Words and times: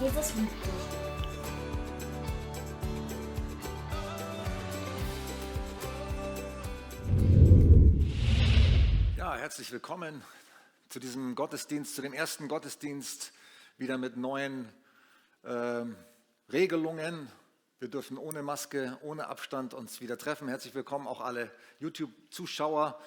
Jesus 0.00 0.34
liebt 0.34 0.64
dich. 0.64 0.72
Ja, 9.18 9.36
herzlich 9.36 9.70
willkommen 9.72 10.22
zu 10.88 11.00
diesem 11.00 11.34
Gottesdienst, 11.34 11.94
zu 11.94 12.00
dem 12.00 12.14
ersten 12.14 12.48
Gottesdienst, 12.48 13.32
wieder 13.76 13.98
mit 13.98 14.16
neuen 14.16 14.72
ähm, 15.44 15.96
Regelungen. 16.50 17.30
Wir 17.78 17.88
dürfen 17.88 18.16
ohne 18.16 18.42
Maske, 18.42 18.96
ohne 19.02 19.26
Abstand 19.26 19.74
uns 19.74 20.00
wieder 20.00 20.16
treffen. 20.16 20.48
Herzlich 20.48 20.74
willkommen 20.74 21.06
auch 21.06 21.20
alle 21.20 21.50
YouTube-Zuschauer. 21.80 22.98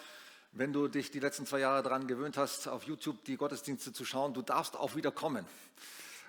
Wenn 0.51 0.71
du 0.73 0.87
dich 0.87 1.09
die 1.09 1.19
letzten 1.19 1.47
zwei 1.47 1.57
Jahre 1.57 1.81
daran 1.81 2.05
gewöhnt 2.05 2.37
hast, 2.37 2.67
auf 2.67 2.83
YouTube 2.83 3.25
die 3.25 3.37
Gottesdienste 3.37 3.93
zu 3.93 4.05
schauen, 4.05 4.35
du 4.35 4.43
darfst 4.43 4.75
auch 4.75 4.95
wieder 4.95 5.11
kommen 5.11 5.47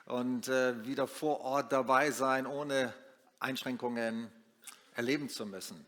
und 0.07 0.49
äh, 0.49 0.85
wieder 0.85 1.07
vor 1.07 1.41
Ort 1.41 1.73
dabei 1.73 2.11
sein, 2.11 2.47
ohne 2.47 2.93
Einschränkungen 3.41 4.31
erleben 4.95 5.29
zu 5.29 5.47
müssen. 5.47 5.85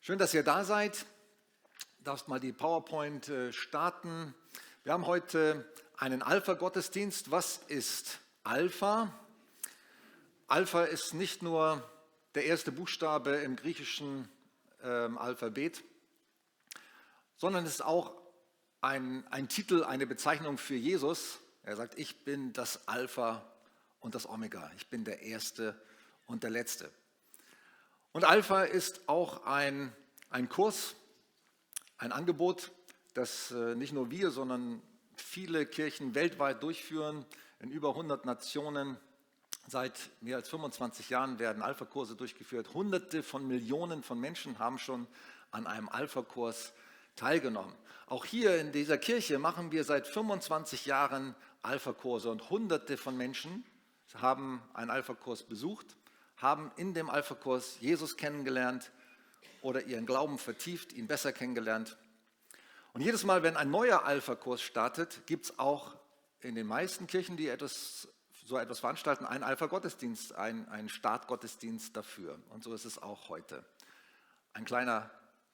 Schön, 0.00 0.18
dass 0.18 0.34
ihr 0.34 0.42
da 0.42 0.64
seid. 0.64 1.06
Darfst 2.00 2.28
mal 2.28 2.40
die 2.40 2.52
PowerPoint 2.52 3.28
äh, 3.28 3.52
starten. 3.52 4.34
Wir 4.84 4.92
haben 4.92 5.06
heute 5.06 5.66
einen 5.96 6.22
Alpha-Gottesdienst. 6.22 7.30
Was 7.30 7.58
ist 7.68 8.20
Alpha? 8.44 9.12
Alpha 10.46 10.84
ist 10.84 11.14
nicht 11.14 11.42
nur 11.42 11.82
der 12.34 12.46
erste 12.46 12.72
Buchstabe 12.72 13.30
im 13.36 13.56
griechischen 13.56 14.28
ähm, 14.82 15.18
Alphabet, 15.18 15.82
sondern 17.36 17.66
ist 17.66 17.84
auch 17.84 18.14
ein, 18.80 19.26
ein 19.30 19.48
Titel, 19.48 19.84
eine 19.84 20.06
Bezeichnung 20.06 20.56
für 20.56 20.76
Jesus. 20.76 21.40
Er 21.68 21.76
sagt, 21.76 21.98
ich 21.98 22.24
bin 22.24 22.54
das 22.54 22.88
Alpha 22.88 23.44
und 24.00 24.14
das 24.14 24.26
Omega. 24.26 24.70
Ich 24.78 24.86
bin 24.86 25.04
der 25.04 25.20
Erste 25.20 25.78
und 26.24 26.42
der 26.42 26.48
Letzte. 26.48 26.90
Und 28.12 28.24
Alpha 28.24 28.62
ist 28.62 29.06
auch 29.06 29.44
ein, 29.44 29.92
ein 30.30 30.48
Kurs, 30.48 30.96
ein 31.98 32.10
Angebot, 32.10 32.72
das 33.12 33.50
äh, 33.50 33.74
nicht 33.74 33.92
nur 33.92 34.10
wir, 34.10 34.30
sondern 34.30 34.80
viele 35.14 35.66
Kirchen 35.66 36.14
weltweit 36.14 36.62
durchführen. 36.62 37.26
In 37.58 37.70
über 37.70 37.90
100 37.90 38.24
Nationen 38.24 38.96
seit 39.66 40.08
mehr 40.22 40.36
als 40.36 40.48
25 40.48 41.10
Jahren 41.10 41.38
werden 41.38 41.62
Alpha-Kurse 41.62 42.16
durchgeführt. 42.16 42.72
Hunderte 42.72 43.22
von 43.22 43.46
Millionen 43.46 44.02
von 44.02 44.18
Menschen 44.18 44.58
haben 44.58 44.78
schon 44.78 45.06
an 45.50 45.66
einem 45.66 45.90
Alpha-Kurs 45.90 46.72
teilgenommen. 46.72 46.87
Auch 48.06 48.24
hier 48.24 48.58
in 48.58 48.72
dieser 48.72 48.96
Kirche 48.96 49.38
machen 49.38 49.72
wir 49.72 49.84
seit 49.84 50.06
25 50.06 50.86
Jahren 50.86 51.34
Alpha-Kurse 51.62 52.30
und 52.30 52.48
Hunderte 52.48 52.96
von 52.96 53.16
Menschen 53.16 53.64
haben 54.14 54.62
einen 54.72 54.90
Alpha-Kurs 54.90 55.42
besucht, 55.42 55.96
haben 56.36 56.72
in 56.76 56.94
dem 56.94 57.10
Alpha-Kurs 57.10 57.78
Jesus 57.80 58.16
kennengelernt 58.16 58.90
oder 59.60 59.84
ihren 59.84 60.06
Glauben 60.06 60.38
vertieft, 60.38 60.92
ihn 60.92 61.06
besser 61.06 61.32
kennengelernt. 61.32 61.96
Und 62.92 63.02
jedes 63.02 63.24
Mal, 63.24 63.42
wenn 63.42 63.56
ein 63.56 63.70
neuer 63.70 64.04
Alpha-Kurs 64.04 64.62
startet, 64.62 65.26
gibt 65.26 65.46
es 65.46 65.58
auch 65.58 65.96
in 66.40 66.54
den 66.54 66.66
meisten 66.66 67.06
Kirchen, 67.06 67.36
die 67.36 67.48
etwas, 67.48 68.08
so 68.46 68.56
etwas 68.56 68.80
veranstalten, 68.80 69.26
einen 69.26 69.44
Alpha-Gottesdienst, 69.44 70.34
einen, 70.36 70.68
einen 70.68 70.88
Startgottesdienst 70.88 71.96
dafür. 71.96 72.38
Und 72.50 72.64
so 72.64 72.72
ist 72.72 72.84
es 72.84 73.02
auch 73.02 73.28
heute. 73.28 73.64
Ein 74.52 74.64
kleiner 74.64 75.10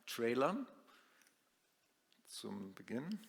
Trailer 0.06 0.66
zum 2.34 2.74
Beginn. 2.74 3.20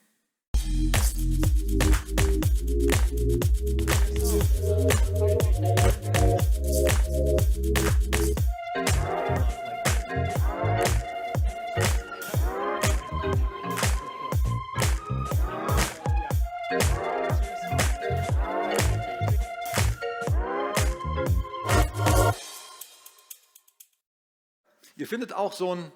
Ihr 24.97 25.07
findet 25.07 25.33
auch 25.33 25.53
so 25.53 25.75
ein 25.75 25.91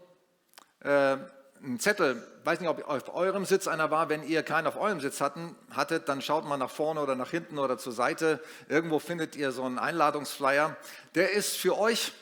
äh, 0.82 1.18
einen 1.64 1.80
Zettel, 1.80 2.26
weiß 2.44 2.60
nicht, 2.60 2.70
ob 2.70 2.88
auf 2.88 3.14
eurem 3.14 3.46
Sitz 3.46 3.68
einer 3.68 3.92
war, 3.92 4.10
wenn 4.10 4.24
ihr 4.24 4.44
keinen 4.44 4.68
auf 4.68 4.78
eurem 4.78 5.00
Sitz 5.00 5.22
hatten, 5.22 5.56
hattet, 5.72 6.10
dann 6.10 6.22
schaut 6.22 6.46
mal 6.46 6.58
nach 6.58 6.70
vorne 6.70 7.02
oder 7.02 7.16
nach 7.16 7.30
hinten 7.30 7.58
oder 7.60 7.78
zur 7.78 7.94
Seite. 7.94 8.40
Irgendwo 8.68 9.00
findet 9.00 9.36
ihr 9.36 9.52
so 9.52 9.64
einen 9.64 9.80
Einladungsflyer. 9.80 10.76
Der 11.16 11.32
ist 11.32 11.58
für 11.58 11.78
euch, 11.78 12.14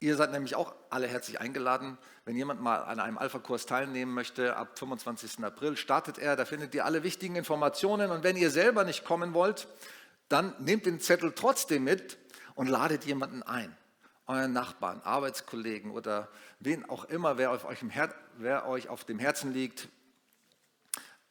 ihr 0.00 0.16
seid 0.16 0.32
nämlich 0.32 0.54
auch 0.54 0.74
alle 0.90 1.06
herzlich 1.06 1.40
eingeladen. 1.40 1.98
Wenn 2.24 2.36
jemand 2.36 2.60
mal 2.60 2.78
an 2.78 3.00
einem 3.00 3.18
Alpha-Kurs 3.18 3.66
teilnehmen 3.66 4.12
möchte, 4.12 4.56
ab 4.56 4.78
25. 4.78 5.44
April 5.44 5.76
startet 5.76 6.18
er, 6.18 6.36
da 6.36 6.44
findet 6.44 6.74
ihr 6.74 6.84
alle 6.84 7.02
wichtigen 7.02 7.36
Informationen. 7.36 8.10
Und 8.10 8.24
wenn 8.24 8.36
ihr 8.36 8.50
selber 8.50 8.84
nicht 8.84 9.04
kommen 9.04 9.32
wollt, 9.34 9.66
dann 10.28 10.54
nehmt 10.58 10.86
den 10.86 11.00
Zettel 11.00 11.32
trotzdem 11.34 11.84
mit 11.84 12.18
und 12.54 12.66
ladet 12.66 13.04
jemanden 13.04 13.42
ein 13.42 13.74
euren 14.28 14.52
Nachbarn, 14.52 15.00
Arbeitskollegen 15.02 15.90
oder 15.90 16.28
wen 16.60 16.88
auch 16.88 17.04
immer, 17.06 17.38
wer, 17.38 17.50
auf 17.50 17.64
euch, 17.64 17.80
wer 18.36 18.68
euch 18.68 18.88
auf 18.88 19.04
dem 19.04 19.18
Herzen 19.18 19.52
liegt 19.52 19.88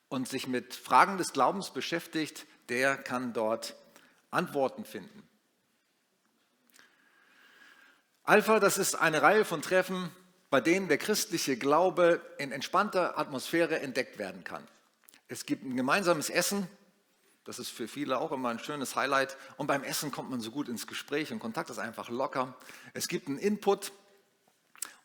und 0.10 0.28
sich 0.28 0.48
mit 0.48 0.74
Fragen 0.74 1.18
des 1.18 1.32
Glaubens 1.32 1.70
beschäftigt, 1.70 2.46
der 2.70 2.98
kann 2.98 3.34
dort 3.34 3.76
Antworten 4.32 4.84
finden. 4.84 5.24
Alpha, 8.24 8.60
das 8.60 8.78
ist 8.78 8.96
eine 8.96 9.22
Reihe 9.22 9.46
von 9.46 9.62
Treffen, 9.62 10.12
bei 10.50 10.60
denen 10.60 10.88
der 10.88 10.98
christliche 10.98 11.56
Glaube 11.56 12.20
in 12.38 12.52
entspannter 12.52 13.18
Atmosphäre 13.18 13.80
entdeckt 13.80 14.18
werden 14.18 14.44
kann. 14.44 14.68
Es 15.28 15.46
gibt 15.46 15.64
ein 15.64 15.78
gemeinsames 15.78 16.30
Essen, 16.30 16.68
das 17.48 17.60
ist 17.60 17.70
für 17.70 17.88
viele 17.88 18.20
auch 18.20 18.34
immer 18.34 18.50
ein 18.50 18.60
schönes 18.60 18.98
Highlight. 18.98 19.38
Und 19.56 19.68
beim 19.68 19.82
Essen 19.82 20.12
kommt 20.12 20.30
man 20.30 20.42
so 20.42 20.52
gut 20.52 20.68
ins 20.68 20.86
Gespräch 20.86 21.32
und 21.32 21.40
Kontakt 21.40 21.70
ist 21.70 21.80
einfach 21.80 22.10
locker. 22.10 22.54
Es 22.94 23.08
gibt 23.08 23.30
einen 23.30 23.38
Input 23.38 23.94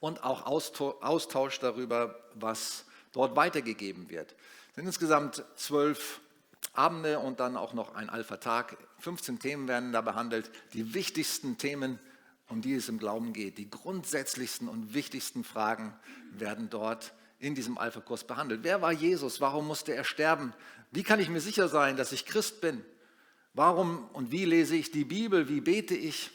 und 0.00 0.24
auch 0.24 0.44
Austausch 0.44 1.60
darüber, 1.60 2.18
was 2.34 2.84
dort 3.12 3.36
weitergegeben 3.36 4.10
wird. 4.10 4.32
Es 4.70 4.74
sind 4.74 4.86
insgesamt 4.86 5.44
zwölf 5.54 6.20
Abende 6.72 7.20
und 7.20 7.38
dann 7.38 7.56
auch 7.56 7.74
noch 7.74 7.94
ein 7.94 8.10
Alpha-Tag. 8.10 8.76
15 8.98 9.38
Themen 9.38 9.68
werden 9.68 9.92
da 9.92 10.00
behandelt. 10.00 10.50
Die 10.72 10.94
wichtigsten 10.94 11.58
Themen, 11.58 12.00
um 12.48 12.60
die 12.60 12.74
es 12.74 12.88
im 12.88 12.98
Glauben 12.98 13.32
geht, 13.32 13.56
die 13.56 13.70
grundsätzlichsten 13.70 14.68
und 14.68 14.94
wichtigsten 14.94 15.44
Fragen 15.44 15.94
werden 16.32 16.70
dort 16.70 17.12
in 17.42 17.56
diesem 17.56 17.76
Alpha-Kurs 17.76 18.24
behandelt. 18.24 18.60
Wer 18.62 18.82
war 18.82 18.92
Jesus? 18.92 19.40
Warum 19.40 19.66
musste 19.66 19.94
er 19.94 20.04
sterben? 20.04 20.54
Wie 20.92 21.02
kann 21.02 21.18
ich 21.18 21.28
mir 21.28 21.40
sicher 21.40 21.68
sein, 21.68 21.96
dass 21.96 22.12
ich 22.12 22.24
Christ 22.24 22.60
bin? 22.60 22.84
Warum 23.52 24.08
und 24.12 24.30
wie 24.30 24.44
lese 24.44 24.76
ich 24.76 24.92
die 24.92 25.04
Bibel? 25.04 25.48
Wie 25.48 25.60
bete 25.60 25.96
ich? 25.96 26.30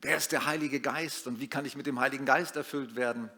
Wer 0.00 0.16
ist 0.16 0.32
der 0.32 0.46
Heilige 0.46 0.80
Geist 0.80 1.26
und 1.26 1.38
wie 1.38 1.48
kann 1.48 1.66
ich 1.66 1.76
mit 1.76 1.86
dem 1.86 2.00
Heiligen 2.00 2.24
Geist 2.24 2.56
erfüllt 2.56 2.96
werden? 2.96 3.30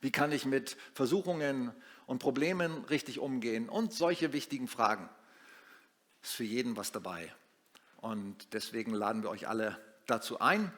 Wie 0.00 0.10
kann 0.10 0.32
ich 0.32 0.46
mit 0.46 0.78
Versuchungen 0.94 1.72
und 2.06 2.20
Problemen 2.20 2.84
richtig 2.86 3.18
umgehen? 3.18 3.68
Und 3.68 3.92
solche 3.92 4.32
wichtigen 4.32 4.66
Fragen. 4.66 5.10
Ist 6.22 6.32
für 6.32 6.44
jeden 6.44 6.78
was 6.78 6.90
dabei. 6.90 7.30
Und 7.98 8.54
deswegen 8.54 8.94
laden 8.94 9.22
wir 9.22 9.28
euch 9.28 9.46
alle 9.46 9.78
dazu 10.06 10.40
ein. 10.40 10.72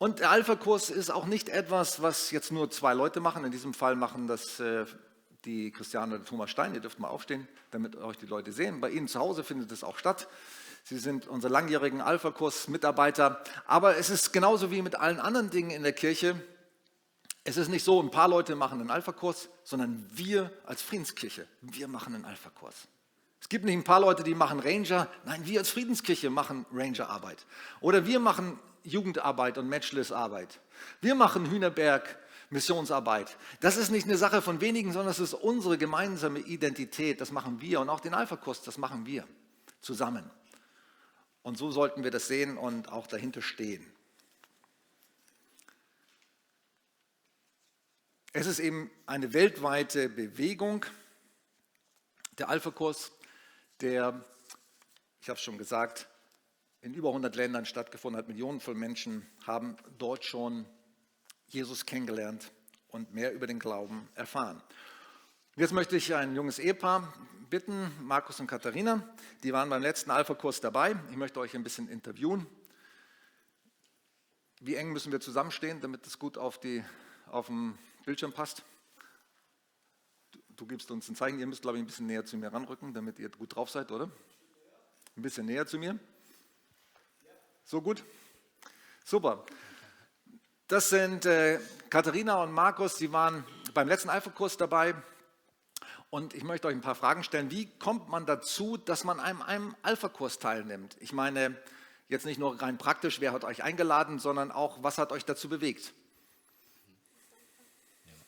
Und 0.00 0.20
der 0.20 0.30
Alpha-Kurs 0.30 0.88
ist 0.88 1.10
auch 1.10 1.26
nicht 1.26 1.50
etwas, 1.50 2.00
was 2.00 2.30
jetzt 2.30 2.52
nur 2.52 2.70
zwei 2.70 2.94
Leute 2.94 3.20
machen. 3.20 3.44
In 3.44 3.52
diesem 3.52 3.74
Fall 3.74 3.96
machen 3.96 4.26
das 4.26 4.58
äh, 4.58 4.86
die 5.44 5.70
Christiane 5.72 6.14
und 6.14 6.26
Thomas 6.26 6.50
Stein. 6.50 6.72
Ihr 6.72 6.80
dürft 6.80 6.98
mal 6.98 7.08
aufstehen, 7.08 7.46
damit 7.70 7.96
euch 7.96 8.16
die 8.16 8.24
Leute 8.24 8.50
sehen. 8.50 8.80
Bei 8.80 8.88
Ihnen 8.88 9.08
zu 9.08 9.20
Hause 9.20 9.44
findet 9.44 9.70
es 9.72 9.84
auch 9.84 9.98
statt. 9.98 10.26
Sie 10.84 10.96
sind 10.96 11.28
unsere 11.28 11.52
langjährigen 11.52 12.00
Alpha-Kurs-Mitarbeiter. 12.00 13.44
Aber 13.66 13.98
es 13.98 14.08
ist 14.08 14.32
genauso 14.32 14.70
wie 14.70 14.80
mit 14.80 14.94
allen 14.94 15.20
anderen 15.20 15.50
Dingen 15.50 15.70
in 15.70 15.82
der 15.82 15.92
Kirche. 15.92 16.34
Es 17.44 17.58
ist 17.58 17.68
nicht 17.68 17.84
so, 17.84 18.02
ein 18.02 18.10
paar 18.10 18.28
Leute 18.28 18.56
machen 18.56 18.80
einen 18.80 18.90
Alpha-Kurs, 18.90 19.50
sondern 19.64 20.08
wir 20.14 20.50
als 20.64 20.80
Friedenskirche, 20.80 21.46
wir 21.60 21.88
machen 21.88 22.14
einen 22.14 22.24
Alpha-Kurs. 22.24 22.88
Es 23.40 23.48
gibt 23.48 23.64
nicht 23.64 23.76
ein 23.76 23.84
paar 23.84 24.00
Leute, 24.00 24.22
die 24.22 24.34
machen 24.34 24.60
Ranger. 24.60 25.08
Nein, 25.24 25.44
wir 25.46 25.60
als 25.60 25.70
Friedenskirche 25.70 26.30
machen 26.30 26.66
Ranger-Arbeit. 26.72 27.46
Oder 27.80 28.06
wir 28.06 28.20
machen 28.20 28.58
Jugendarbeit 28.84 29.58
und 29.58 29.68
Matchless-Arbeit. 29.68 30.60
Wir 31.00 31.14
machen 31.14 31.50
Hühnerberg 31.50 32.18
Missionsarbeit. 32.50 33.36
Das 33.60 33.76
ist 33.76 33.90
nicht 33.90 34.06
eine 34.06 34.16
Sache 34.16 34.42
von 34.42 34.60
wenigen, 34.60 34.92
sondern 34.92 35.12
es 35.12 35.20
ist 35.20 35.34
unsere 35.34 35.78
gemeinsame 35.78 36.40
Identität. 36.40 37.20
Das 37.20 37.30
machen 37.30 37.60
wir 37.60 37.80
und 37.80 37.88
auch 37.88 38.00
den 38.00 38.12
Alpha-Kurs, 38.12 38.62
das 38.62 38.76
machen 38.76 39.06
wir 39.06 39.26
zusammen. 39.80 40.28
Und 41.42 41.56
so 41.56 41.70
sollten 41.70 42.04
wir 42.04 42.10
das 42.10 42.26
sehen 42.26 42.58
und 42.58 42.90
auch 42.90 43.06
dahinter 43.06 43.40
stehen. 43.40 43.86
Es 48.32 48.46
ist 48.46 48.58
eben 48.58 48.90
eine 49.06 49.32
weltweite 49.32 50.08
Bewegung, 50.08 50.84
der 52.38 52.48
Alpha-Kurs, 52.48 53.12
der, 53.82 54.24
ich 55.20 55.28
habe 55.28 55.36
es 55.36 55.42
schon 55.42 55.58
gesagt, 55.58 56.08
in 56.80 56.94
über 56.94 57.08
100 57.08 57.34
Ländern 57.36 57.66
stattgefunden 57.66 58.18
hat. 58.18 58.28
Millionen 58.28 58.60
von 58.60 58.78
Menschen 58.78 59.26
haben 59.46 59.76
dort 59.98 60.24
schon 60.24 60.66
Jesus 61.46 61.84
kennengelernt 61.84 62.52
und 62.88 63.12
mehr 63.12 63.32
über 63.32 63.46
den 63.46 63.58
Glauben 63.58 64.08
erfahren. 64.14 64.62
Jetzt 65.56 65.72
möchte 65.72 65.96
ich 65.96 66.14
ein 66.14 66.34
junges 66.34 66.58
Ehepaar 66.58 67.12
bitten, 67.50 67.90
Markus 68.00 68.40
und 68.40 68.46
Katharina. 68.46 69.02
Die 69.42 69.52
waren 69.52 69.68
beim 69.68 69.82
letzten 69.82 70.10
Alpha-Kurs 70.10 70.60
dabei. 70.60 70.96
Ich 71.10 71.16
möchte 71.16 71.40
euch 71.40 71.54
ein 71.54 71.64
bisschen 71.64 71.88
interviewen. 71.88 72.46
Wie 74.60 74.76
eng 74.76 74.92
müssen 74.92 75.10
wir 75.10 75.20
zusammenstehen, 75.20 75.80
damit 75.80 76.06
es 76.06 76.18
gut 76.18 76.38
auf, 76.38 76.60
die, 76.60 76.84
auf 77.26 77.46
den 77.48 77.76
Bildschirm 78.04 78.32
passt? 78.32 78.62
Du, 80.60 80.66
gibst 80.66 80.90
uns 80.90 81.08
ein 81.08 81.16
Zeichen. 81.16 81.40
Ihr 81.40 81.46
müsst, 81.46 81.62
glaube 81.62 81.78
ich, 81.78 81.82
ein 81.82 81.86
bisschen 81.86 82.06
näher 82.06 82.26
zu 82.26 82.36
mir 82.36 82.52
ranrücken, 82.52 82.92
damit 82.92 83.18
ihr 83.18 83.30
gut 83.30 83.56
drauf 83.56 83.70
seid, 83.70 83.90
oder? 83.90 84.10
Ein 85.16 85.22
bisschen 85.22 85.46
näher 85.46 85.66
zu 85.66 85.78
mir. 85.78 85.98
So 87.64 87.80
gut? 87.80 88.04
Super. 89.02 89.46
Das 90.68 90.90
sind 90.90 91.24
äh, 91.24 91.60
Katharina 91.88 92.42
und 92.42 92.52
Markus, 92.52 92.96
die 92.96 93.10
waren 93.10 93.42
beim 93.72 93.88
letzten 93.88 94.10
Alpha-Kurs 94.10 94.58
dabei. 94.58 94.94
Und 96.10 96.34
ich 96.34 96.44
möchte 96.44 96.68
euch 96.68 96.74
ein 96.74 96.82
paar 96.82 96.94
Fragen 96.94 97.24
stellen. 97.24 97.50
Wie 97.50 97.64
kommt 97.78 98.10
man 98.10 98.26
dazu, 98.26 98.76
dass 98.76 99.02
man 99.02 99.18
einem, 99.18 99.40
einem 99.40 99.74
Alpha-Kurs 99.80 100.40
teilnimmt? 100.40 100.94
Ich 101.00 101.14
meine, 101.14 101.56
jetzt 102.10 102.26
nicht 102.26 102.38
nur 102.38 102.60
rein 102.60 102.76
praktisch, 102.76 103.22
wer 103.22 103.32
hat 103.32 103.44
euch 103.44 103.62
eingeladen, 103.62 104.18
sondern 104.18 104.52
auch, 104.52 104.82
was 104.82 104.98
hat 104.98 105.10
euch 105.10 105.24
dazu 105.24 105.48
bewegt? 105.48 105.94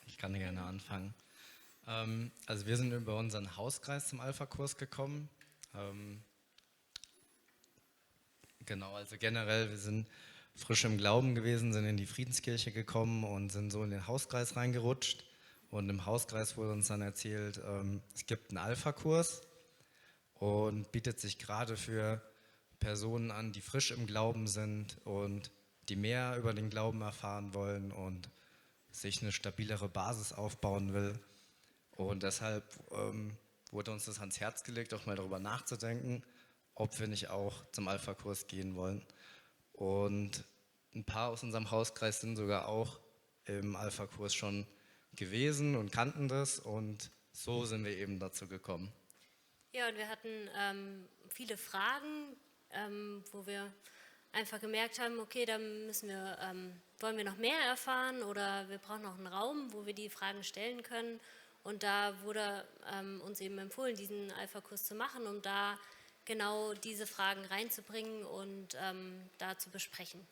Ich 0.07 0.17
kann 0.17 0.33
gerne 0.33 0.63
anfangen. 0.63 1.13
Ähm, 1.87 2.31
also 2.47 2.67
wir 2.67 2.77
sind 2.77 2.93
über 2.93 3.17
unseren 3.17 3.57
Hauskreis 3.57 4.09
zum 4.09 4.21
Alpha-Kurs 4.21 4.77
gekommen. 4.77 5.29
Ähm, 5.75 6.23
genau, 8.67 8.95
also 8.95 9.17
generell, 9.19 9.71
wir 9.71 9.79
sind 9.79 10.07
frisch 10.55 10.85
im 10.85 10.99
Glauben 10.99 11.35
gewesen, 11.35 11.73
sind 11.73 11.87
in 11.87 11.97
die 11.97 12.07
Friedenskirche 12.07 12.73
gekommen 12.73 13.25
und 13.25 13.51
sind 13.51 13.71
so 13.71 13.83
in 13.83 13.91
den 13.91 14.07
Hauskreis 14.07 14.57
reingerutscht. 14.57 15.25
Und 15.71 15.89
im 15.89 16.05
Hauskreis 16.05 16.57
wurde 16.57 16.73
uns 16.73 16.89
dann 16.89 17.01
erzählt, 17.01 17.61
ähm, 17.65 18.03
es 18.15 18.27
gibt 18.27 18.51
einen 18.51 18.59
Alpha-Kurs 18.59 19.41
und 20.35 20.93
bietet 20.93 21.19
sich 21.19 21.39
gerade 21.39 21.77
für 21.77 22.23
Personen 22.79 23.31
an, 23.31 23.53
die 23.53 23.61
frisch 23.61 23.91
im 23.91 24.07
Glauben 24.07 24.47
sind 24.49 24.99
und 25.07 25.51
die 25.89 25.97
mehr 25.97 26.37
über 26.37 26.53
den 26.53 26.69
Glauben 26.69 27.01
erfahren 27.01 27.55
wollen 27.55 27.91
und 27.91 28.29
sich 28.91 29.23
eine 29.23 29.33
stabilere 29.33 29.89
Basis 29.89 30.33
aufbauen 30.33 30.93
will. 30.93 31.19
Und 32.07 32.23
deshalb 32.23 32.65
ähm, 32.93 33.37
wurde 33.71 33.91
uns 33.93 34.05
das 34.05 34.21
ans 34.21 34.41
Herz 34.41 34.65
gelegt, 34.65 34.95
auch 34.95 35.07
mal 35.07 35.17
darüber 35.17 35.39
nachzudenken, 35.39 36.23
ob 36.75 36.99
wir 36.99 37.09
nicht 37.09 37.29
auch 37.29 37.65
zum 37.73 37.89
Alpha-Kurs 37.89 38.47
gehen 38.47 38.77
wollen. 38.77 39.05
Und 39.73 40.45
ein 40.95 41.05
paar 41.05 41.31
aus 41.31 41.43
unserem 41.43 41.71
Hauskreis 41.71 42.21
sind 42.21 42.37
sogar 42.37 42.69
auch 42.69 43.01
im 43.45 43.77
Alpha-Kurs 43.77 44.35
schon 44.35 44.67
gewesen 45.15 45.77
und 45.77 45.93
kannten 45.93 46.29
das 46.29 46.59
und 46.59 47.11
so 47.33 47.65
sind 47.65 47.85
wir 47.85 47.97
eben 47.97 48.19
dazu 48.19 48.47
gekommen. 48.47 48.93
Ja, 49.73 49.89
und 49.89 49.97
wir 49.97 50.09
hatten 50.09 50.29
ähm, 50.57 51.09
viele 51.29 51.57
Fragen, 51.57 52.37
ähm, 52.71 53.25
wo 53.33 53.47
wir 53.47 53.73
einfach 54.33 54.61
gemerkt 54.61 54.99
haben, 54.99 55.19
okay, 55.21 55.45
da 55.45 55.59
müssen 55.59 56.09
wir, 56.09 56.39
ähm, 56.43 56.81
wollen 56.99 57.17
wir 57.17 57.25
noch 57.25 57.37
mehr 57.37 57.59
erfahren 57.59 58.23
oder 58.23 58.69
wir 58.69 58.79
brauchen 58.79 59.03
noch 59.03 59.17
einen 59.17 59.27
Raum, 59.27 59.73
wo 59.73 59.87
wir 59.87 59.95
die 59.95 60.11
Fragen 60.11 60.43
stellen 60.45 60.83
können. 60.83 61.21
Und 61.65 61.83
da 61.83 62.15
wurde 62.23 62.67
ähm, 62.93 63.21
uns 63.21 63.41
eben 63.41 63.59
empfohlen, 63.59 63.97
diesen 63.97 64.33
Alpha-Kurs 64.33 64.85
zu 64.85 64.95
machen, 64.95 65.27
um 65.27 65.43
da 65.43 65.79
genau 66.25 66.75
diese 66.75 67.07
Fragen 67.07 67.45
reinzubringen 67.45 68.25
und 68.25 68.77
ähm, 68.81 69.29
da 69.39 69.59
zu 69.59 69.71
besprechen. 69.71 70.27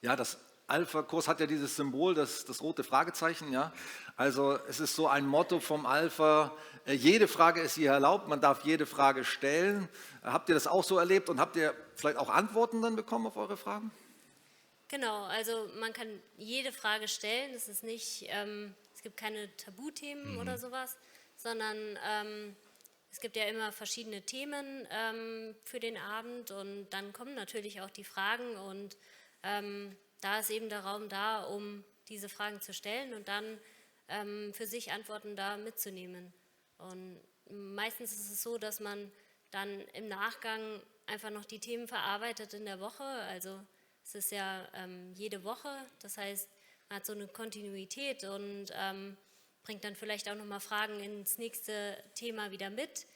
Ja, 0.00 0.16
das 0.16 0.38
Alpha-Kurs 0.66 1.28
hat 1.28 1.40
ja 1.40 1.46
dieses 1.46 1.76
Symbol, 1.76 2.14
das, 2.14 2.44
das 2.44 2.62
rote 2.62 2.84
Fragezeichen. 2.84 3.52
Ja? 3.52 3.72
Also 4.16 4.58
es 4.68 4.80
ist 4.80 4.96
so 4.96 5.08
ein 5.08 5.26
Motto 5.26 5.60
vom 5.60 5.84
Alpha, 5.84 6.52
äh, 6.86 6.92
jede 6.92 7.28
Frage 7.28 7.60
ist 7.60 7.74
hier 7.74 7.92
erlaubt, 7.92 8.28
man 8.28 8.40
darf 8.40 8.64
jede 8.64 8.86
Frage 8.86 9.24
stellen. 9.24 9.88
Habt 10.22 10.48
ihr 10.48 10.54
das 10.54 10.66
auch 10.66 10.84
so 10.84 10.98
erlebt 10.98 11.28
und 11.28 11.38
habt 11.38 11.56
ihr 11.56 11.74
vielleicht 11.96 12.16
auch 12.16 12.30
Antworten 12.30 12.80
dann 12.80 12.96
bekommen 12.96 13.26
auf 13.26 13.36
eure 13.36 13.56
Fragen? 13.56 13.90
Genau, 14.88 15.24
also 15.24 15.68
man 15.80 15.92
kann 15.92 16.06
jede 16.36 16.72
Frage 16.72 17.08
stellen. 17.08 17.54
Es 17.54 17.68
ist 17.68 17.82
nicht, 17.82 18.26
ähm, 18.28 18.74
gibt 19.04 19.16
keine 19.16 19.56
Tabuthemen 19.56 20.32
mhm. 20.32 20.40
oder 20.40 20.58
sowas, 20.58 20.96
sondern 21.36 21.98
ähm, 22.04 22.56
es 23.12 23.20
gibt 23.20 23.36
ja 23.36 23.44
immer 23.44 23.70
verschiedene 23.70 24.22
Themen 24.22 24.88
ähm, 24.90 25.54
für 25.62 25.78
den 25.78 25.96
Abend 25.96 26.50
und 26.50 26.90
dann 26.90 27.12
kommen 27.12 27.36
natürlich 27.36 27.80
auch 27.80 27.90
die 27.90 28.02
Fragen 28.02 28.56
und 28.56 28.96
ähm, 29.44 29.96
da 30.20 30.40
ist 30.40 30.50
eben 30.50 30.68
der 30.68 30.80
Raum 30.80 31.08
da, 31.08 31.44
um 31.44 31.84
diese 32.08 32.28
Fragen 32.28 32.60
zu 32.60 32.74
stellen 32.74 33.14
und 33.14 33.28
dann 33.28 33.60
ähm, 34.08 34.52
für 34.54 34.66
sich 34.66 34.90
Antworten 34.90 35.36
da 35.36 35.56
mitzunehmen. 35.58 36.32
Und 36.78 37.20
meistens 37.50 38.10
ist 38.12 38.32
es 38.32 38.42
so, 38.42 38.58
dass 38.58 38.80
man 38.80 39.12
dann 39.50 39.80
im 39.92 40.08
Nachgang 40.08 40.82
einfach 41.06 41.30
noch 41.30 41.44
die 41.44 41.60
Themen 41.60 41.86
verarbeitet 41.86 42.54
in 42.54 42.64
der 42.64 42.80
Woche. 42.80 43.04
Also 43.04 43.60
es 44.02 44.14
ist 44.14 44.32
ja 44.32 44.68
ähm, 44.74 45.12
jede 45.12 45.44
Woche, 45.44 45.70
das 46.00 46.16
heißt, 46.16 46.48
hat 46.94 47.06
so 47.06 47.12
eine 47.12 47.26
Kontinuität 47.26 48.24
und 48.24 48.66
ähm, 48.72 49.16
bringt 49.64 49.84
dann 49.84 49.96
vielleicht 49.96 50.28
auch 50.28 50.34
nochmal 50.34 50.60
Fragen 50.60 51.00
ins 51.00 51.38
nächste 51.38 51.96
Thema 52.14 52.50
wieder 52.50 52.70
mit 52.70 53.06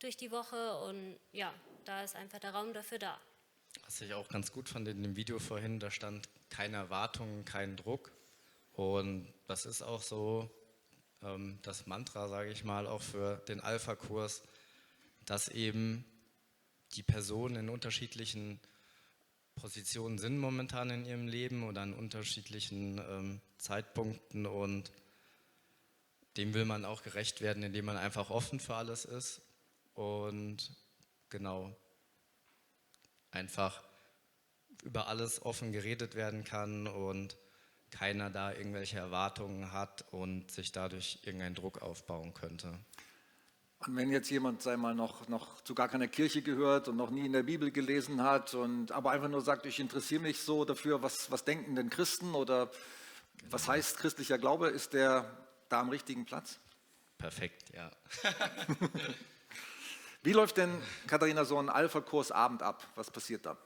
durch 0.00 0.16
die 0.16 0.30
Woche. 0.30 0.78
Und 0.80 1.18
ja, 1.32 1.52
da 1.84 2.02
ist 2.02 2.16
einfach 2.16 2.38
der 2.38 2.52
Raum 2.52 2.72
dafür 2.72 2.98
da. 2.98 3.20
Was 3.84 4.00
ich 4.00 4.12
auch 4.14 4.28
ganz 4.28 4.52
gut 4.52 4.68
fand 4.68 4.88
in 4.88 5.02
dem 5.02 5.16
Video 5.16 5.38
vorhin, 5.38 5.80
da 5.80 5.90
stand 5.90 6.28
keine 6.50 6.76
Erwartungen, 6.76 7.44
kein 7.44 7.76
Druck. 7.76 8.12
Und 8.72 9.32
das 9.46 9.66
ist 9.66 9.82
auch 9.82 10.02
so 10.02 10.50
ähm, 11.22 11.58
das 11.62 11.86
Mantra, 11.86 12.28
sage 12.28 12.50
ich 12.50 12.64
mal, 12.64 12.86
auch 12.86 13.02
für 13.02 13.36
den 13.48 13.60
Alpha-Kurs, 13.60 14.42
dass 15.24 15.48
eben 15.48 16.04
die 16.92 17.02
Personen 17.02 17.56
in 17.56 17.68
unterschiedlichen 17.68 18.60
Positionen 19.58 20.18
sind 20.18 20.38
momentan 20.38 20.90
in 20.90 21.04
ihrem 21.04 21.28
Leben 21.28 21.64
oder 21.64 21.82
an 21.82 21.94
unterschiedlichen 21.94 22.98
ähm, 22.98 23.40
Zeitpunkten 23.58 24.46
und 24.46 24.92
dem 26.36 26.54
will 26.54 26.64
man 26.64 26.84
auch 26.84 27.02
gerecht 27.02 27.40
werden, 27.40 27.62
indem 27.62 27.86
man 27.86 27.96
einfach 27.96 28.30
offen 28.30 28.60
für 28.60 28.76
alles 28.76 29.04
ist 29.04 29.40
und 29.94 30.70
genau 31.28 31.74
einfach 33.30 33.82
über 34.84 35.08
alles 35.08 35.42
offen 35.42 35.72
geredet 35.72 36.14
werden 36.14 36.44
kann 36.44 36.86
und 36.86 37.36
keiner 37.90 38.30
da 38.30 38.52
irgendwelche 38.52 38.98
Erwartungen 38.98 39.72
hat 39.72 40.04
und 40.12 40.50
sich 40.50 40.72
dadurch 40.72 41.18
irgendein 41.24 41.54
Druck 41.54 41.82
aufbauen 41.82 42.34
könnte. 42.34 42.78
Und 43.86 43.96
wenn 43.96 44.10
jetzt 44.10 44.28
jemand, 44.30 44.60
sei 44.60 44.76
mal, 44.76 44.94
noch, 44.94 45.28
noch 45.28 45.60
zu 45.62 45.74
gar 45.74 45.88
keiner 45.88 46.08
Kirche 46.08 46.42
gehört 46.42 46.88
und 46.88 46.96
noch 46.96 47.10
nie 47.10 47.26
in 47.26 47.32
der 47.32 47.44
Bibel 47.44 47.70
gelesen 47.70 48.22
hat 48.22 48.54
und 48.54 48.90
aber 48.90 49.12
einfach 49.12 49.28
nur 49.28 49.40
sagt, 49.40 49.66
ich 49.66 49.78
interessiere 49.78 50.20
mich 50.20 50.40
so 50.40 50.64
dafür, 50.64 51.00
was, 51.02 51.30
was 51.30 51.44
denken 51.44 51.76
denn 51.76 51.88
Christen 51.88 52.34
oder 52.34 52.66
genau. 52.66 53.52
was 53.52 53.68
heißt 53.68 53.98
christlicher 53.98 54.36
Glaube, 54.36 54.68
ist 54.68 54.94
der 54.94 55.30
da 55.68 55.80
am 55.80 55.90
richtigen 55.90 56.24
Platz? 56.24 56.58
Perfekt, 57.18 57.72
ja. 57.74 57.90
Wie 60.22 60.32
läuft 60.32 60.56
denn, 60.56 60.82
Katharina, 61.06 61.44
so 61.44 61.58
ein 61.58 61.68
Alpha-Kurs 61.68 62.32
Abend 62.32 62.62
ab? 62.62 62.84
Was 62.96 63.10
passiert 63.10 63.46
da? 63.46 63.56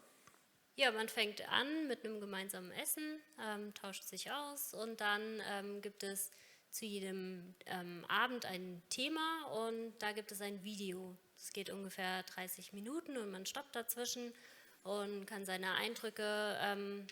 Ja, 0.76 0.90
man 0.92 1.08
fängt 1.08 1.46
an 1.48 1.86
mit 1.86 2.04
einem 2.04 2.20
gemeinsamen 2.20 2.70
Essen, 2.72 3.20
ähm, 3.40 3.72
tauscht 3.74 4.04
sich 4.04 4.30
aus 4.30 4.74
und 4.74 5.00
dann 5.00 5.40
ähm, 5.50 5.82
gibt 5.82 6.02
es 6.02 6.30
zu 6.72 6.86
jedem 6.86 7.54
ähm, 7.66 8.04
Abend 8.08 8.46
ein 8.46 8.82
Thema 8.88 9.44
und 9.68 9.92
da 9.98 10.12
gibt 10.12 10.32
es 10.32 10.40
ein 10.40 10.64
Video. 10.64 11.14
Es 11.36 11.52
geht 11.52 11.70
ungefähr 11.70 12.22
30 12.22 12.72
Minuten 12.72 13.16
und 13.18 13.30
man 13.30 13.46
stoppt 13.46 13.76
dazwischen 13.76 14.32
und 14.82 15.26
kann 15.26 15.44
seine 15.44 15.74
Eindrücke 15.74 16.58
ähm, 16.60 17.06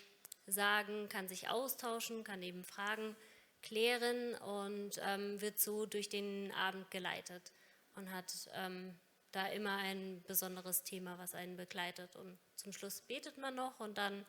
sagen, 0.47 1.07
kann 1.09 1.27
sich 1.27 1.49
austauschen, 1.49 2.23
kann 2.23 2.41
eben 2.41 2.63
Fragen 2.63 3.15
klären 3.61 4.35
und 4.35 4.99
ähm, 5.03 5.39
wird 5.39 5.59
so 5.59 5.85
durch 5.85 6.09
den 6.09 6.51
Abend 6.53 6.89
geleitet 6.89 7.51
und 7.95 8.11
hat 8.11 8.33
ähm, 8.55 8.95
da 9.31 9.45
immer 9.47 9.77
ein 9.77 10.23
besonderes 10.23 10.83
Thema, 10.83 11.19
was 11.19 11.35
einen 11.35 11.55
begleitet. 11.55 12.15
Und 12.15 12.37
zum 12.55 12.73
Schluss 12.73 13.01
betet 13.01 13.37
man 13.37 13.53
noch 13.53 13.79
und 13.79 13.97
dann, 13.99 14.25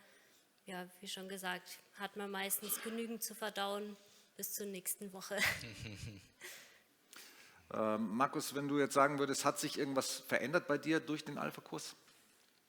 ja, 0.66 0.86
wie 1.00 1.08
schon 1.08 1.30
gesagt, 1.30 1.78
hat 1.94 2.16
man 2.16 2.30
meistens 2.30 2.82
genügend 2.82 3.22
zu 3.22 3.34
verdauen 3.34 3.96
bis 4.36 4.52
zur 4.52 4.66
nächsten 4.66 5.12
Woche. 5.12 5.36
ähm, 7.74 8.16
Markus, 8.16 8.54
wenn 8.54 8.68
du 8.68 8.78
jetzt 8.78 8.94
sagen 8.94 9.18
würdest, 9.18 9.44
hat 9.44 9.58
sich 9.58 9.78
irgendwas 9.78 10.18
verändert 10.26 10.66
bei 10.68 10.78
dir 10.78 11.00
durch 11.00 11.24
den 11.24 11.38
Alpha-Kurs? 11.38 11.96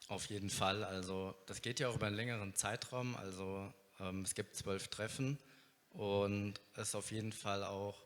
Auf 0.10 0.26
jeden 0.26 0.50
Fall. 0.50 0.84
Also 0.84 1.34
das 1.46 1.62
geht 1.62 1.80
ja 1.80 1.90
auch 1.90 1.96
über 1.96 2.08
einen 2.08 2.16
längeren 2.16 2.56
Zeitraum. 2.56 3.16
Also 3.16 3.74
ähm, 4.00 4.22
es 4.22 4.36
gibt 4.36 4.56
zwölf 4.56 4.90
Treffen 4.90 5.40
und 5.92 6.60
es 6.74 6.90
ist 6.90 6.96
auf 6.96 7.12
jeden 7.12 7.32
Fall 7.32 7.64
auch 7.64 8.04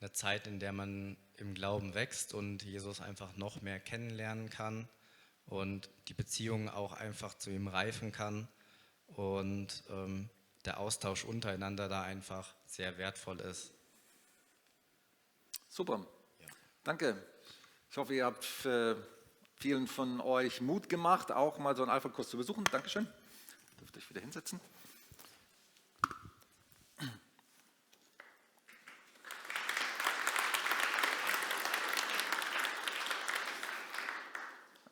eine 0.00 0.12
Zeit, 0.12 0.46
in 0.46 0.58
der 0.58 0.72
man 0.72 1.16
im 1.36 1.54
Glauben 1.54 1.94
wächst 1.94 2.34
und 2.34 2.62
Jesus 2.62 3.00
einfach 3.00 3.36
noch 3.36 3.62
mehr 3.62 3.78
kennenlernen 3.78 4.50
kann 4.50 4.88
und 5.46 5.90
die 6.08 6.14
Beziehung 6.14 6.68
auch 6.68 6.92
einfach 6.92 7.34
zu 7.34 7.50
ihm 7.50 7.68
reifen 7.68 8.12
kann 8.12 8.48
und 9.06 9.84
ähm, 9.90 10.28
der 10.64 10.78
Austausch 10.78 11.24
untereinander 11.24 11.88
da 11.88 12.02
einfach 12.02 12.54
sehr 12.66 12.98
wertvoll 12.98 13.40
ist. 13.40 13.72
Super. 15.68 16.04
Danke. 16.84 17.16
Ich 17.90 17.96
hoffe, 17.96 18.14
ihr 18.14 18.24
habt 18.24 18.64
äh, 18.64 18.94
vielen 19.56 19.86
von 19.86 20.20
euch 20.20 20.60
Mut 20.60 20.88
gemacht, 20.88 21.30
auch 21.32 21.58
mal 21.58 21.76
so 21.76 21.82
einen 21.82 21.90
Alpha-Kurs 21.90 22.28
zu 22.28 22.36
besuchen. 22.36 22.64
Dankeschön. 22.70 23.06
Dürft 23.80 23.96
euch 23.96 24.10
wieder 24.10 24.20
hinsetzen. 24.20 24.60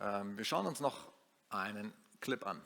Ähm, 0.00 0.36
wir 0.36 0.44
schauen 0.44 0.66
uns 0.66 0.80
noch 0.80 1.12
einen 1.50 1.92
Clip 2.20 2.46
an. 2.46 2.60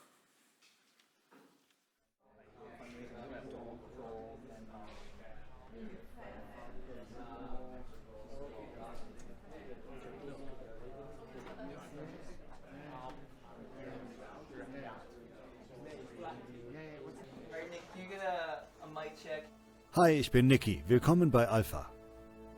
Hi, 19.97 20.11
ich 20.11 20.33
bin 20.33 20.49
Niki. 20.49 20.83
Willkommen 20.89 21.31
bei 21.31 21.47
Alpha. 21.47 21.89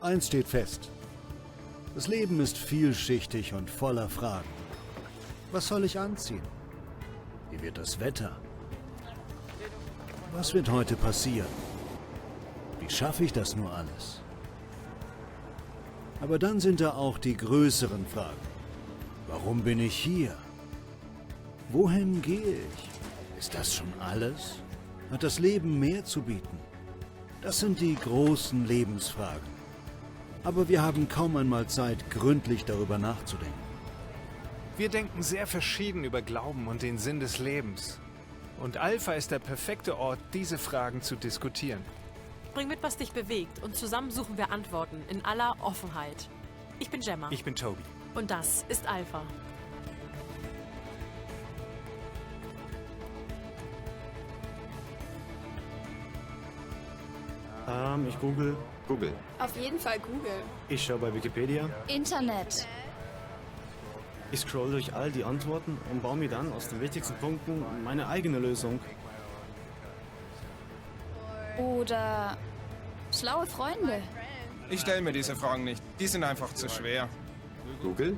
Eins 0.00 0.28
steht 0.28 0.48
fest. 0.48 0.90
Das 1.94 2.08
Leben 2.08 2.40
ist 2.40 2.56
vielschichtig 2.56 3.52
und 3.52 3.68
voller 3.68 4.08
Fragen. 4.08 4.48
Was 5.52 5.68
soll 5.68 5.84
ich 5.84 5.98
anziehen? 5.98 6.40
Wie 7.50 7.60
wird 7.60 7.76
das 7.76 8.00
Wetter? 8.00 8.40
Was 10.32 10.54
wird 10.54 10.70
heute 10.70 10.96
passieren? 10.96 11.52
Wie 12.80 12.88
schaffe 12.88 13.24
ich 13.24 13.34
das 13.34 13.54
nur 13.54 13.70
alles? 13.70 14.22
Aber 16.22 16.38
dann 16.38 16.58
sind 16.58 16.80
da 16.80 16.94
auch 16.94 17.18
die 17.18 17.36
größeren 17.36 18.06
Fragen. 18.06 18.46
Warum 19.28 19.60
bin 19.60 19.78
ich 19.78 19.94
hier? 19.94 20.34
Wohin 21.68 22.22
gehe 22.22 22.60
ich? 22.60 23.38
Ist 23.38 23.52
das 23.52 23.74
schon 23.74 23.92
alles? 24.00 24.54
Hat 25.10 25.22
das 25.22 25.38
Leben 25.38 25.78
mehr 25.78 26.02
zu 26.02 26.22
bieten? 26.22 26.55
Das 27.46 27.60
sind 27.60 27.80
die 27.80 27.94
großen 27.94 28.66
Lebensfragen. 28.66 29.48
Aber 30.42 30.68
wir 30.68 30.82
haben 30.82 31.08
kaum 31.08 31.36
einmal 31.36 31.68
Zeit, 31.68 32.10
gründlich 32.10 32.64
darüber 32.64 32.98
nachzudenken. 32.98 33.54
Wir 34.76 34.88
denken 34.88 35.22
sehr 35.22 35.46
verschieden 35.46 36.02
über 36.02 36.22
Glauben 36.22 36.66
und 36.66 36.82
den 36.82 36.98
Sinn 36.98 37.20
des 37.20 37.38
Lebens. 37.38 38.00
Und 38.60 38.78
Alpha 38.78 39.12
ist 39.12 39.30
der 39.30 39.38
perfekte 39.38 39.96
Ort, 39.96 40.18
diese 40.34 40.58
Fragen 40.58 41.02
zu 41.02 41.14
diskutieren. 41.14 41.84
Bring 42.52 42.66
mit, 42.66 42.82
was 42.82 42.96
dich 42.96 43.12
bewegt 43.12 43.62
und 43.62 43.76
zusammen 43.76 44.10
suchen 44.10 44.36
wir 44.36 44.50
Antworten 44.50 45.00
in 45.08 45.24
aller 45.24 45.54
Offenheit. 45.60 46.28
Ich 46.80 46.90
bin 46.90 46.98
Gemma 46.98 47.28
Ich 47.30 47.44
bin 47.44 47.54
Toby. 47.54 47.80
und 48.16 48.28
das 48.32 48.64
ist 48.68 48.88
Alpha. 48.88 49.22
Ähm, 57.68 58.06
ich 58.08 58.18
google. 58.20 58.56
Google. 58.88 59.12
Auf 59.38 59.56
jeden 59.56 59.78
Fall 59.80 59.98
Google. 59.98 60.42
Ich 60.68 60.84
schaue 60.84 60.98
bei 60.98 61.12
Wikipedia. 61.12 61.68
Internet. 61.88 62.66
Ich 64.32 64.40
scroll 64.40 64.70
durch 64.72 64.94
all 64.94 65.10
die 65.10 65.24
Antworten 65.24 65.78
und 65.90 66.02
baue 66.02 66.16
mir 66.16 66.28
dann 66.28 66.52
aus 66.52 66.68
den 66.68 66.80
wichtigsten 66.80 67.14
Punkten 67.16 67.64
meine 67.84 68.08
eigene 68.08 68.38
Lösung. 68.38 68.80
Oder 71.58 72.36
schlaue 73.12 73.46
Freunde. 73.46 74.02
Ich 74.68 74.80
stelle 74.80 75.00
mir 75.00 75.12
diese 75.12 75.36
Fragen 75.36 75.64
nicht. 75.64 75.82
Die 75.98 76.06
sind 76.06 76.24
einfach 76.24 76.52
zu 76.54 76.68
schwer. 76.68 77.08
Google 77.82 78.16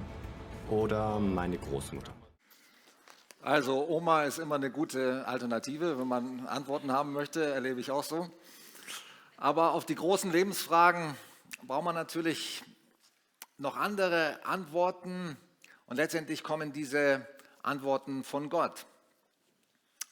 oder 0.71 1.19
meine 1.19 1.59
Großmutter. 1.59 2.12
Also 3.43 3.87
Oma 3.88 4.25
ist 4.25 4.38
immer 4.38 4.57
eine 4.57 4.71
gute 4.71 5.26
Alternative, 5.26 5.99
wenn 5.99 6.09
man 6.09 6.47
Antworten 6.47 6.93
haben 6.93 7.12
möchte, 7.12 7.45
erlebe 7.45 7.81
ich 7.81 7.90
auch 7.90 8.02
so. 8.02 8.28
Aber 9.40 9.75
auf 9.75 9.87
die 9.87 9.95
großen 9.95 10.33
Lebensfragen 10.33 11.16
braucht 11.62 11.85
man 11.85 11.95
natürlich 11.95 12.64
noch 13.57 13.76
andere 13.76 14.45
Antworten 14.45 15.37
und 15.87 15.97
letztendlich 15.97 16.42
kommen 16.42 16.73
diese 16.73 17.25
Antworten 17.62 18.25
von 18.25 18.50
Gott 18.50 18.85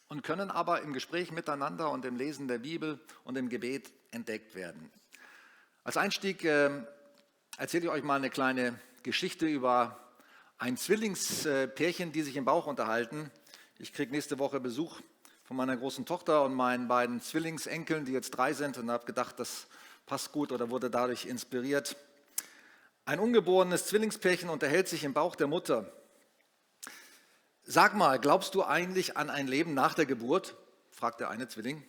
und 0.07 0.23
können 0.23 0.53
aber 0.53 0.83
im 0.83 0.93
Gespräch 0.93 1.33
miteinander 1.33 1.91
und 1.91 2.05
im 2.05 2.15
Lesen 2.15 2.47
der 2.47 2.59
Bibel 2.59 3.01
und 3.25 3.37
im 3.37 3.49
Gebet 3.49 3.91
entdeckt 4.13 4.55
werden. 4.55 4.93
Als 5.83 5.97
Einstieg 5.97 6.45
äh, 6.45 6.71
erzähle 7.59 7.87
ich 7.87 7.91
euch 7.91 8.05
mal 8.05 8.15
eine 8.15 8.31
kleine 8.31 8.79
Geschichte 9.03 9.47
über 9.47 9.99
ein 10.57 10.77
Zwillingspärchen, 10.77 12.13
die 12.13 12.23
sich 12.23 12.37
im 12.37 12.45
Bauch 12.45 12.69
unterhalten. 12.69 13.33
Ich 13.81 13.93
kriege 13.93 14.13
nächste 14.13 14.39
Woche 14.39 14.61
Besuch 14.61 15.01
von 15.47 15.57
meiner 15.57 15.77
großen 15.77 16.05
Tochter 16.05 16.43
und 16.43 16.55
meinen 16.55 16.89
beiden 16.89 17.21
Zwillingsenkeln, 17.21 18.05
die 18.05 18.13
jetzt 18.13 18.33
drei 18.33 18.53
sind, 18.53 18.79
und 18.79 18.91
habe 18.91 19.07
gedacht, 19.07 19.39
das 19.39 19.69
passt 20.05 20.33
gut 20.33 20.51
oder 20.51 20.71
wurde 20.71 20.91
dadurch 20.91 21.25
inspiriert. 21.25 21.97
Ein 23.05 23.21
ungeborenes 23.21 23.87
Zwillingspärchen 23.87 24.49
unterhält 24.49 24.89
sich 24.89 25.05
im 25.05 25.13
Bauch 25.13 25.37
der 25.37 25.47
Mutter. 25.47 25.91
Sag 27.63 27.95
mal, 27.95 28.19
glaubst 28.19 28.57
du 28.57 28.65
eigentlich 28.65 29.17
an 29.17 29.31
ein 29.31 29.47
Leben 29.47 29.75
nach 29.75 29.95
der 29.95 30.07
Geburt? 30.07 30.57
fragt 30.91 31.21
der 31.21 31.31
eine 31.31 31.47
Zwilling. 31.47 31.85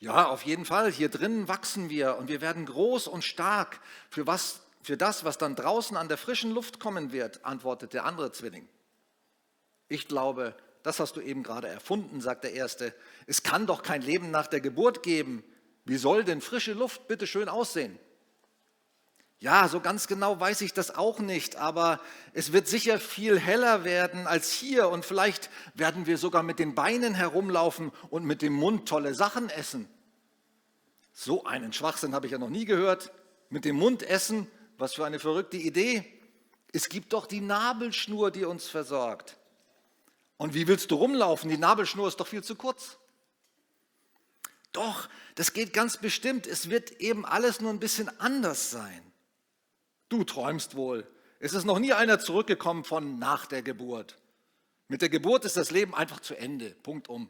Ja, 0.00 0.28
auf 0.28 0.42
jeden 0.42 0.64
Fall. 0.64 0.90
Hier 0.90 1.08
drinnen 1.08 1.46
wachsen 1.46 1.90
wir 1.90 2.16
und 2.16 2.28
wir 2.28 2.40
werden 2.40 2.66
groß 2.66 3.06
und 3.06 3.22
stark 3.22 3.80
für, 4.08 4.26
was, 4.26 4.62
für 4.82 4.96
das, 4.96 5.24
was 5.24 5.38
dann 5.38 5.54
draußen 5.54 5.96
an 5.96 6.08
der 6.08 6.16
frischen 6.16 6.52
Luft 6.52 6.80
kommen 6.80 7.12
wird, 7.12 7.44
antwortet 7.44 7.92
der 7.92 8.06
andere 8.06 8.32
Zwilling. 8.32 8.66
Ich 9.88 10.08
glaube, 10.08 10.54
das 10.82 11.00
hast 11.00 11.16
du 11.16 11.20
eben 11.20 11.42
gerade 11.42 11.68
erfunden, 11.68 12.20
sagt 12.20 12.44
der 12.44 12.52
Erste. 12.52 12.94
Es 13.26 13.42
kann 13.42 13.66
doch 13.66 13.82
kein 13.82 14.02
Leben 14.02 14.30
nach 14.30 14.46
der 14.46 14.60
Geburt 14.60 15.02
geben. 15.02 15.44
Wie 15.84 15.96
soll 15.96 16.24
denn 16.24 16.40
frische 16.40 16.72
Luft 16.72 17.08
bitte 17.08 17.26
schön 17.26 17.48
aussehen? 17.48 17.98
Ja, 19.40 19.68
so 19.68 19.80
ganz 19.80 20.06
genau 20.06 20.38
weiß 20.38 20.60
ich 20.60 20.74
das 20.74 20.94
auch 20.94 21.18
nicht, 21.18 21.56
aber 21.56 21.98
es 22.34 22.52
wird 22.52 22.68
sicher 22.68 23.00
viel 23.00 23.40
heller 23.40 23.84
werden 23.84 24.26
als 24.26 24.52
hier 24.52 24.90
und 24.90 25.06
vielleicht 25.06 25.48
werden 25.74 26.04
wir 26.04 26.18
sogar 26.18 26.42
mit 26.42 26.58
den 26.58 26.74
Beinen 26.74 27.14
herumlaufen 27.14 27.90
und 28.10 28.26
mit 28.26 28.42
dem 28.42 28.52
Mund 28.52 28.86
tolle 28.86 29.14
Sachen 29.14 29.48
essen. 29.48 29.88
So 31.14 31.44
einen 31.44 31.72
Schwachsinn 31.72 32.14
habe 32.14 32.26
ich 32.26 32.32
ja 32.32 32.38
noch 32.38 32.50
nie 32.50 32.66
gehört. 32.66 33.12
Mit 33.48 33.64
dem 33.64 33.76
Mund 33.76 34.02
essen, 34.02 34.46
was 34.76 34.94
für 34.94 35.06
eine 35.06 35.18
verrückte 35.18 35.56
Idee. 35.56 36.04
Es 36.72 36.90
gibt 36.90 37.14
doch 37.14 37.26
die 37.26 37.40
Nabelschnur, 37.40 38.30
die 38.30 38.44
uns 38.44 38.68
versorgt. 38.68 39.38
Und 40.40 40.54
wie 40.54 40.66
willst 40.66 40.90
du 40.90 40.94
rumlaufen? 40.94 41.50
Die 41.50 41.58
Nabelschnur 41.58 42.08
ist 42.08 42.18
doch 42.18 42.26
viel 42.26 42.42
zu 42.42 42.54
kurz. 42.54 42.96
Doch, 44.72 45.06
das 45.34 45.52
geht 45.52 45.74
ganz 45.74 45.98
bestimmt. 45.98 46.46
Es 46.46 46.70
wird 46.70 46.92
eben 46.92 47.26
alles 47.26 47.60
nur 47.60 47.70
ein 47.70 47.78
bisschen 47.78 48.08
anders 48.18 48.70
sein. 48.70 49.02
Du 50.08 50.24
träumst 50.24 50.76
wohl. 50.76 51.06
Es 51.40 51.52
ist 51.52 51.66
noch 51.66 51.78
nie 51.78 51.92
einer 51.92 52.20
zurückgekommen 52.20 52.84
von 52.84 53.18
nach 53.18 53.44
der 53.44 53.60
Geburt. 53.60 54.16
Mit 54.88 55.02
der 55.02 55.10
Geburt 55.10 55.44
ist 55.44 55.58
das 55.58 55.70
Leben 55.70 55.94
einfach 55.94 56.20
zu 56.20 56.34
Ende. 56.34 56.70
Punkt 56.70 57.10
um. 57.10 57.28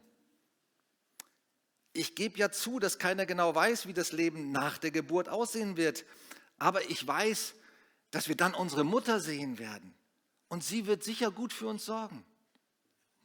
Ich 1.92 2.14
gebe 2.14 2.38
ja 2.38 2.52
zu, 2.52 2.78
dass 2.78 3.00
keiner 3.00 3.26
genau 3.26 3.52
weiß, 3.52 3.88
wie 3.88 3.92
das 3.92 4.12
Leben 4.12 4.52
nach 4.52 4.78
der 4.78 4.92
Geburt 4.92 5.28
aussehen 5.28 5.76
wird. 5.76 6.04
Aber 6.60 6.88
ich 6.88 7.04
weiß, 7.04 7.54
dass 8.12 8.28
wir 8.28 8.36
dann 8.36 8.54
unsere 8.54 8.84
Mutter 8.84 9.18
sehen 9.18 9.58
werden. 9.58 9.96
Und 10.46 10.62
sie 10.62 10.86
wird 10.86 11.02
sicher 11.02 11.32
gut 11.32 11.52
für 11.52 11.66
uns 11.66 11.84
sorgen. 11.84 12.24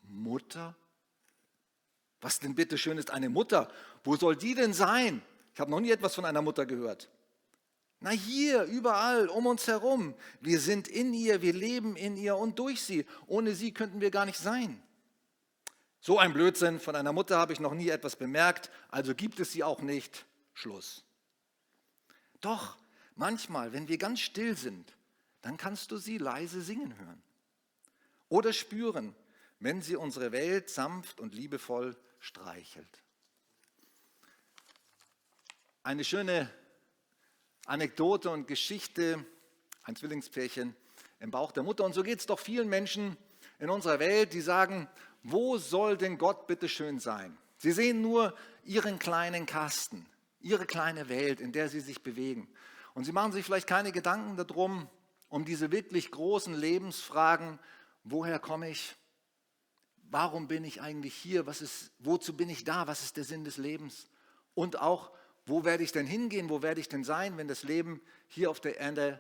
Mutter? 0.09 0.75
Was 2.21 2.39
denn 2.39 2.55
bitte 2.55 2.77
schön 2.77 2.97
ist 2.97 3.11
eine 3.11 3.29
Mutter? 3.29 3.71
Wo 4.03 4.15
soll 4.15 4.35
die 4.35 4.55
denn 4.55 4.73
sein? 4.73 5.21
Ich 5.53 5.59
habe 5.59 5.71
noch 5.71 5.79
nie 5.79 5.91
etwas 5.91 6.15
von 6.15 6.25
einer 6.25 6.41
Mutter 6.41 6.65
gehört. 6.65 7.09
Na 7.99 8.09
hier, 8.09 8.63
überall, 8.63 9.27
um 9.29 9.45
uns 9.45 9.67
herum. 9.67 10.13
Wir 10.41 10.59
sind 10.59 10.87
in 10.87 11.13
ihr, 11.13 11.41
wir 11.41 11.53
leben 11.53 11.95
in 11.95 12.17
ihr 12.17 12.35
und 12.35 12.59
durch 12.59 12.81
sie. 12.81 13.05
Ohne 13.27 13.55
sie 13.55 13.73
könnten 13.73 14.01
wir 14.01 14.11
gar 14.11 14.25
nicht 14.25 14.37
sein. 14.37 14.81
So 16.01 16.19
ein 16.19 16.33
Blödsinn 16.33 16.79
von 16.79 16.95
einer 16.95 17.13
Mutter 17.13 17.39
habe 17.39 17.53
ich 17.53 17.59
noch 17.59 17.73
nie 17.73 17.89
etwas 17.89 18.15
bemerkt, 18.15 18.69
also 18.89 19.15
gibt 19.15 19.39
es 19.39 19.51
sie 19.53 19.63
auch 19.63 19.81
nicht. 19.81 20.25
Schluss. 20.53 21.03
Doch, 22.41 22.77
manchmal, 23.15 23.73
wenn 23.73 23.87
wir 23.87 23.97
ganz 23.97 24.19
still 24.19 24.55
sind, 24.55 24.93
dann 25.41 25.57
kannst 25.57 25.89
du 25.89 25.97
sie 25.97 26.19
leise 26.19 26.61
singen 26.61 26.95
hören. 26.97 27.23
Oder 28.29 28.53
spüren, 28.53 29.15
wenn 29.59 29.81
sie 29.81 29.95
unsere 29.95 30.31
Welt 30.31 30.69
sanft 30.69 31.19
und 31.19 31.33
liebevoll 31.33 31.97
streichelt. 32.19 33.03
Eine 35.83 36.03
schöne 36.03 36.49
Anekdote 37.65 38.29
und 38.29 38.47
Geschichte, 38.47 39.25
ein 39.83 39.95
Zwillingspärchen 39.95 40.75
im 41.19 41.31
Bauch 41.31 41.51
der 41.51 41.63
Mutter. 41.63 41.83
Und 41.83 41.93
so 41.93 42.03
geht 42.03 42.19
es 42.19 42.25
doch 42.25 42.39
vielen 42.39 42.69
Menschen, 42.69 43.17
in 43.59 43.69
unserer 43.69 43.99
Welt, 43.99 44.33
die 44.33 44.41
sagen, 44.41 44.89
wo 45.23 45.57
soll 45.57 45.97
denn 45.97 46.17
Gott 46.17 46.47
bitte 46.47 46.69
schön 46.69 46.99
sein? 46.99 47.37
Sie 47.57 47.71
sehen 47.71 48.01
nur 48.01 48.35
ihren 48.63 48.99
kleinen 48.99 49.45
Kasten, 49.45 50.05
ihre 50.39 50.65
kleine 50.65 51.09
Welt, 51.09 51.39
in 51.39 51.51
der 51.51 51.69
sie 51.69 51.79
sich 51.79 52.03
bewegen. 52.03 52.47
Und 52.93 53.05
sie 53.05 53.11
machen 53.11 53.31
sich 53.31 53.45
vielleicht 53.45 53.67
keine 53.67 53.91
Gedanken 53.91 54.37
darum, 54.37 54.89
um 55.29 55.45
diese 55.45 55.71
wirklich 55.71 56.11
großen 56.11 56.53
Lebensfragen, 56.53 57.59
woher 58.03 58.39
komme 58.39 58.69
ich? 58.69 58.95
Warum 60.11 60.47
bin 60.47 60.63
ich 60.63 60.81
eigentlich 60.81 61.15
hier? 61.15 61.45
Was 61.45 61.61
ist, 61.61 61.91
wozu 61.99 62.35
bin 62.35 62.49
ich 62.49 62.63
da? 62.63 62.87
Was 62.87 63.03
ist 63.03 63.17
der 63.17 63.23
Sinn 63.23 63.43
des 63.43 63.57
Lebens? 63.57 64.07
Und 64.53 64.79
auch, 64.79 65.11
wo 65.45 65.63
werde 65.63 65.83
ich 65.83 65.91
denn 65.91 66.07
hingehen? 66.07 66.49
Wo 66.49 66.61
werde 66.61 66.79
ich 66.79 66.89
denn 66.89 67.03
sein, 67.03 67.37
wenn 67.37 67.47
das 67.47 67.63
Leben 67.63 68.01
hier 68.27 68.49
auf 68.49 68.59
der 68.59 68.77
Erde 68.77 69.19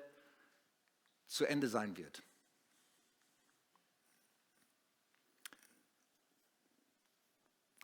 zu 1.27 1.45
Ende 1.45 1.67
sein 1.67 1.97
wird? 1.97 2.23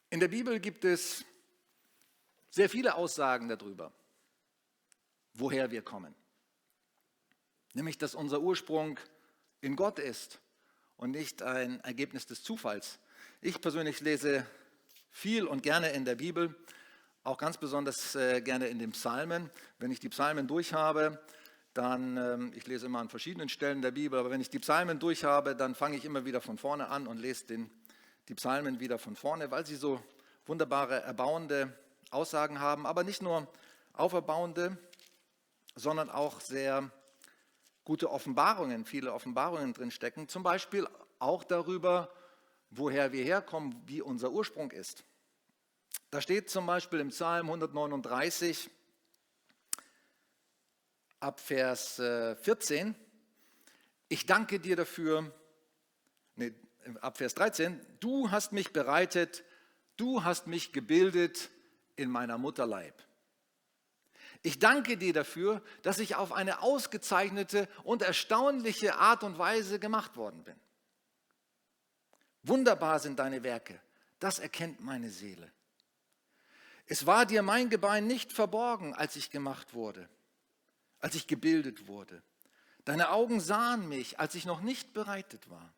In 0.09 0.19
der 0.19 0.27
Bibel 0.27 0.59
gibt 0.59 0.83
es 0.83 1.23
sehr 2.49 2.69
viele 2.69 2.95
Aussagen 2.95 3.47
darüber, 3.47 3.93
woher 5.33 5.71
wir 5.71 5.81
kommen. 5.81 6.13
Nämlich, 7.73 7.97
dass 7.97 8.13
unser 8.13 8.41
Ursprung 8.41 8.99
in 9.61 9.77
Gott 9.77 9.99
ist 9.99 10.41
und 11.01 11.09
nicht 11.11 11.41
ein 11.41 11.79
Ergebnis 11.81 12.27
des 12.27 12.43
Zufalls. 12.43 12.99
Ich 13.41 13.59
persönlich 13.59 14.01
lese 14.01 14.45
viel 15.09 15.47
und 15.47 15.63
gerne 15.63 15.89
in 15.89 16.05
der 16.05 16.13
Bibel, 16.13 16.55
auch 17.23 17.39
ganz 17.39 17.57
besonders 17.57 18.13
äh, 18.13 18.39
gerne 18.41 18.67
in 18.67 18.77
den 18.77 18.91
Psalmen. 18.91 19.49
Wenn 19.79 19.89
ich 19.89 19.99
die 19.99 20.09
Psalmen 20.09 20.47
durchhabe, 20.47 21.19
dann, 21.73 22.17
ähm, 22.17 22.53
ich 22.55 22.67
lese 22.67 22.85
immer 22.85 22.99
an 22.99 23.09
verschiedenen 23.09 23.49
Stellen 23.49 23.81
der 23.81 23.89
Bibel, 23.89 24.19
aber 24.19 24.29
wenn 24.29 24.41
ich 24.41 24.51
die 24.51 24.59
Psalmen 24.59 24.99
durchhabe, 24.99 25.55
dann 25.55 25.73
fange 25.73 25.97
ich 25.97 26.05
immer 26.05 26.23
wieder 26.23 26.39
von 26.39 26.59
vorne 26.59 26.87
an 26.89 27.07
und 27.07 27.17
lese 27.17 27.47
den, 27.47 27.71
die 28.27 28.35
Psalmen 28.35 28.79
wieder 28.79 28.99
von 28.99 29.15
vorne, 29.15 29.49
weil 29.49 29.65
sie 29.65 29.77
so 29.77 29.99
wunderbare, 30.45 31.01
erbauende 31.01 31.75
Aussagen 32.11 32.59
haben, 32.59 32.85
aber 32.85 33.03
nicht 33.03 33.23
nur 33.23 33.47
auferbauende, 33.93 34.77
sondern 35.73 36.11
auch 36.11 36.41
sehr 36.41 36.91
gute 37.91 38.09
Offenbarungen, 38.09 38.85
viele 38.85 39.11
Offenbarungen 39.11 39.73
drin 39.73 39.91
stecken, 39.91 40.29
zum 40.29 40.43
Beispiel 40.43 40.87
auch 41.19 41.43
darüber, 41.43 42.09
woher 42.69 43.11
wir 43.11 43.21
herkommen, 43.21 43.75
wie 43.85 44.01
unser 44.01 44.31
Ursprung 44.31 44.71
ist. 44.71 45.03
Da 46.09 46.21
steht 46.21 46.49
zum 46.49 46.65
Beispiel 46.65 47.01
im 47.01 47.09
Psalm 47.09 47.47
139 47.47 48.69
ab 51.19 51.41
Vers 51.41 51.95
14, 51.95 52.87
äh, 52.87 52.93
ich 54.07 54.25
danke 54.25 54.61
dir 54.61 54.77
dafür, 54.77 55.29
nee, 56.37 56.53
ab 57.01 57.17
Vers 57.17 57.35
13, 57.35 57.77
du 57.99 58.31
hast 58.31 58.53
mich 58.53 58.71
bereitet, 58.71 59.43
du 59.97 60.23
hast 60.23 60.47
mich 60.47 60.71
gebildet 60.71 61.49
in 61.97 62.09
meiner 62.09 62.37
Mutterleib. 62.37 63.03
Ich 64.43 64.57
danke 64.57 64.97
dir 64.97 65.13
dafür, 65.13 65.61
dass 65.83 65.99
ich 65.99 66.15
auf 66.15 66.31
eine 66.33 66.61
ausgezeichnete 66.61 67.67
und 67.83 68.01
erstaunliche 68.01 68.95
Art 68.95 69.23
und 69.23 69.37
Weise 69.37 69.79
gemacht 69.79 70.17
worden 70.17 70.43
bin. 70.43 70.59
Wunderbar 72.43 72.99
sind 72.99 73.19
deine 73.19 73.43
Werke, 73.43 73.79
das 74.19 74.39
erkennt 74.39 74.81
meine 74.81 75.11
Seele. 75.11 75.51
Es 76.87 77.05
war 77.05 77.25
dir 77.25 77.43
mein 77.43 77.69
Gebein 77.69 78.07
nicht 78.07 78.33
verborgen, 78.33 78.95
als 78.95 79.15
ich 79.15 79.29
gemacht 79.29 79.75
wurde, 79.75 80.09
als 80.99 81.13
ich 81.15 81.27
gebildet 81.27 81.87
wurde. 81.87 82.23
Deine 82.83 83.11
Augen 83.11 83.39
sahen 83.39 83.87
mich, 83.87 84.19
als 84.19 84.33
ich 84.33 84.45
noch 84.45 84.61
nicht 84.61 84.91
bereitet 84.93 85.49
war. 85.51 85.71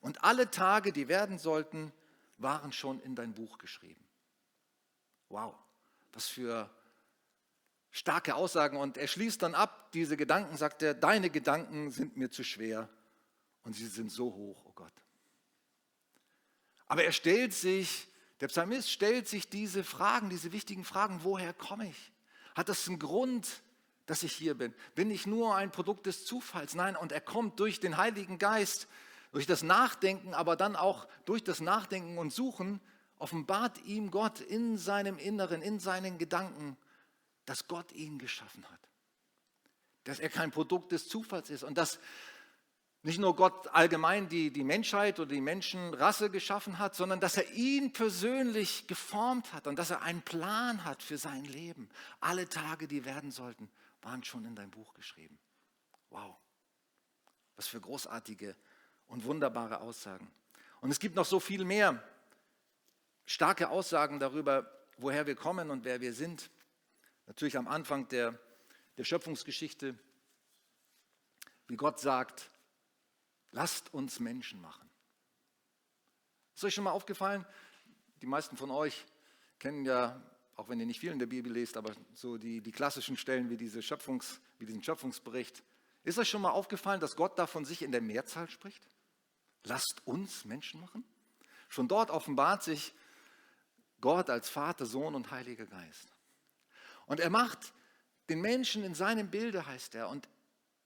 Und 0.00 0.24
alle 0.24 0.50
Tage, 0.50 0.92
die 0.92 1.08
werden 1.08 1.38
sollten, 1.38 1.90
waren 2.36 2.72
schon 2.72 3.00
in 3.00 3.14
dein 3.14 3.32
Buch 3.32 3.56
geschrieben. 3.56 4.04
Wow, 5.30 5.54
was 6.12 6.28
für 6.28 6.68
starke 7.92 8.34
Aussagen. 8.34 8.76
Und 8.78 8.96
er 8.96 9.06
schließt 9.06 9.42
dann 9.42 9.54
ab, 9.54 9.92
diese 9.92 10.16
Gedanken, 10.16 10.56
sagt 10.56 10.82
er, 10.82 10.94
deine 10.94 11.30
Gedanken 11.30 11.92
sind 11.92 12.16
mir 12.16 12.30
zu 12.30 12.42
schwer 12.42 12.88
und 13.62 13.76
sie 13.76 13.86
sind 13.86 14.10
so 14.10 14.24
hoch, 14.34 14.64
oh 14.66 14.72
Gott. 14.74 14.92
Aber 16.88 17.04
er 17.04 17.12
stellt 17.12 17.54
sich, 17.54 18.08
der 18.40 18.48
Psalmist 18.48 18.90
stellt 18.90 19.28
sich 19.28 19.48
diese 19.48 19.84
Fragen, 19.84 20.30
diese 20.30 20.52
wichtigen 20.52 20.84
Fragen, 20.84 21.20
woher 21.22 21.52
komme 21.52 21.88
ich? 21.88 22.12
Hat 22.56 22.68
das 22.68 22.88
einen 22.88 22.98
Grund, 22.98 23.62
dass 24.06 24.24
ich 24.24 24.32
hier 24.32 24.54
bin? 24.54 24.74
Bin 24.94 25.10
ich 25.10 25.26
nur 25.26 25.54
ein 25.54 25.70
Produkt 25.70 26.06
des 26.06 26.24
Zufalls? 26.24 26.74
Nein, 26.74 26.96
und 26.96 27.12
er 27.12 27.20
kommt 27.20 27.60
durch 27.60 27.78
den 27.78 27.96
Heiligen 27.98 28.38
Geist, 28.38 28.88
durch 29.30 29.46
das 29.46 29.62
Nachdenken, 29.62 30.34
aber 30.34 30.56
dann 30.56 30.76
auch 30.76 31.06
durch 31.24 31.44
das 31.44 31.60
Nachdenken 31.60 32.18
und 32.18 32.32
Suchen, 32.32 32.80
offenbart 33.18 33.78
ihm 33.84 34.10
Gott 34.10 34.40
in 34.40 34.76
seinem 34.76 35.18
Inneren, 35.18 35.62
in 35.62 35.78
seinen 35.78 36.18
Gedanken, 36.18 36.76
dass 37.44 37.66
Gott 37.66 37.92
ihn 37.92 38.18
geschaffen 38.18 38.64
hat. 38.70 38.80
Dass 40.04 40.18
er 40.18 40.28
kein 40.28 40.50
Produkt 40.50 40.92
des 40.92 41.08
Zufalls 41.08 41.50
ist 41.50 41.62
und 41.62 41.78
dass 41.78 41.98
nicht 43.04 43.18
nur 43.18 43.34
Gott 43.34 43.66
allgemein 43.68 44.28
die, 44.28 44.52
die 44.52 44.62
Menschheit 44.62 45.18
oder 45.18 45.30
die 45.30 45.40
Menschenrasse 45.40 46.30
geschaffen 46.30 46.78
hat, 46.78 46.94
sondern 46.94 47.18
dass 47.18 47.36
er 47.36 47.50
ihn 47.50 47.92
persönlich 47.92 48.86
geformt 48.86 49.52
hat 49.52 49.66
und 49.66 49.76
dass 49.76 49.90
er 49.90 50.02
einen 50.02 50.22
Plan 50.22 50.84
hat 50.84 51.02
für 51.02 51.18
sein 51.18 51.44
Leben. 51.44 51.88
Alle 52.20 52.48
Tage, 52.48 52.86
die 52.86 53.04
werden 53.04 53.32
sollten, 53.32 53.68
waren 54.02 54.22
schon 54.22 54.44
in 54.44 54.54
dein 54.54 54.70
Buch 54.70 54.94
geschrieben. 54.94 55.38
Wow, 56.10 56.36
was 57.56 57.66
für 57.66 57.80
großartige 57.80 58.54
und 59.08 59.24
wunderbare 59.24 59.80
Aussagen. 59.80 60.30
Und 60.80 60.90
es 60.90 61.00
gibt 61.00 61.16
noch 61.16 61.26
so 61.26 61.40
viel 61.40 61.64
mehr 61.64 62.02
starke 63.26 63.70
Aussagen 63.70 64.20
darüber, 64.20 64.70
woher 64.98 65.26
wir 65.26 65.34
kommen 65.34 65.70
und 65.70 65.84
wer 65.84 66.00
wir 66.00 66.12
sind. 66.12 66.50
Natürlich 67.32 67.56
am 67.56 67.66
Anfang 67.66 68.08
der, 68.08 68.38
der 68.98 69.04
Schöpfungsgeschichte, 69.04 69.98
wie 71.66 71.76
Gott 71.76 71.98
sagt, 71.98 72.50
lasst 73.52 73.94
uns 73.94 74.20
Menschen 74.20 74.60
machen. 74.60 74.90
Ist 76.54 76.62
euch 76.62 76.74
schon 76.74 76.84
mal 76.84 76.90
aufgefallen? 76.90 77.46
Die 78.20 78.26
meisten 78.26 78.58
von 78.58 78.70
euch 78.70 79.06
kennen 79.58 79.86
ja, 79.86 80.22
auch 80.56 80.68
wenn 80.68 80.78
ihr 80.78 80.84
nicht 80.84 81.00
viel 81.00 81.10
in 81.10 81.18
der 81.18 81.24
Bibel 81.24 81.50
lest, 81.50 81.78
aber 81.78 81.94
so 82.12 82.36
die, 82.36 82.60
die 82.60 82.70
klassischen 82.70 83.16
Stellen 83.16 83.48
wie, 83.48 83.56
diese 83.56 83.80
Schöpfungs, 83.80 84.38
wie 84.58 84.66
diesen 84.66 84.82
Schöpfungsbericht. 84.82 85.62
Ist 86.04 86.18
euch 86.18 86.28
schon 86.28 86.42
mal 86.42 86.50
aufgefallen, 86.50 87.00
dass 87.00 87.16
Gott 87.16 87.38
da 87.38 87.46
von 87.46 87.64
sich 87.64 87.80
in 87.80 87.92
der 87.92 88.02
Mehrzahl 88.02 88.50
spricht? 88.50 88.86
Lasst 89.64 90.02
uns 90.04 90.44
Menschen 90.44 90.82
machen? 90.82 91.02
Schon 91.70 91.88
dort 91.88 92.10
offenbart 92.10 92.62
sich 92.62 92.92
Gott 94.02 94.28
als 94.28 94.50
Vater, 94.50 94.84
Sohn 94.84 95.14
und 95.14 95.30
Heiliger 95.30 95.64
Geist. 95.64 96.11
Und 97.06 97.20
er 97.20 97.30
macht 97.30 97.72
den 98.28 98.40
Menschen 98.40 98.82
in 98.84 98.94
seinem 98.94 99.30
Bilde, 99.30 99.66
heißt 99.66 99.94
er. 99.94 100.08
Und 100.08 100.28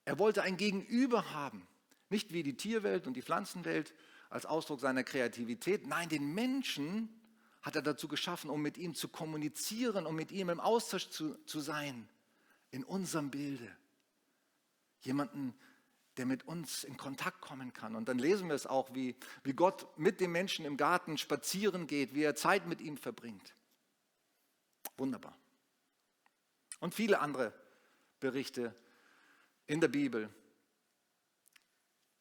er 0.05 0.19
wollte 0.19 0.43
ein 0.43 0.57
Gegenüber 0.57 1.33
haben. 1.33 1.67
Nicht 2.09 2.33
wie 2.33 2.43
die 2.43 2.57
Tierwelt 2.57 3.07
und 3.07 3.15
die 3.15 3.23
Pflanzenwelt 3.23 3.95
als 4.31 4.47
Ausdruck 4.47 4.81
seiner 4.81 5.05
Kreativität. 5.05 5.87
Nein, 5.87 6.09
den 6.09 6.35
Menschen 6.35 7.09
hat 7.63 7.77
er 7.77 7.83
dazu 7.83 8.07
geschaffen, 8.07 8.51
um 8.51 8.63
mit 8.63 8.79
ihm 8.79 8.95
zu 8.95 9.09
kommunizieren, 9.09 10.07
um 10.07 10.15
mit 10.15 10.31
ihm 10.31 10.49
im 10.49 10.61
Austausch 10.61 11.11
zu, 11.11 11.35
zu 11.45 11.61
sein. 11.61 12.09
In 12.71 12.85
unserem 12.85 13.31
Bilde. 13.31 13.69
Jemanden, 15.01 15.55
der 16.17 16.27
mit 16.27 16.47
uns 16.47 16.85
in 16.85 16.97
Kontakt 16.97 17.41
kommen 17.41 17.73
kann. 17.73 17.97
Und 17.97 18.09
dann 18.09 18.19
lesen 18.19 18.49
wir 18.49 18.55
es 18.55 18.67
auch, 18.67 18.95
wie, 18.95 19.17
wie 19.45 19.53
Gott 19.53 19.87
mit 19.99 20.21
dem 20.21 20.33
Menschen 20.33 20.65
im 20.65 20.77
Garten 20.77 21.19
spazieren 21.19 21.87
geht, 21.87 22.15
wie 22.15 22.23
er 22.23 22.35
Zeit 22.35 22.67
mit 22.67 22.81
ihm 22.81 22.97
verbringt. 22.97 23.55
Wunderbar. 24.97 25.37
Und 26.81 26.95
viele 26.95 27.21
andere 27.21 27.53
Berichte 28.21 28.75
in 29.67 29.81
der 29.81 29.89
Bibel 29.89 30.31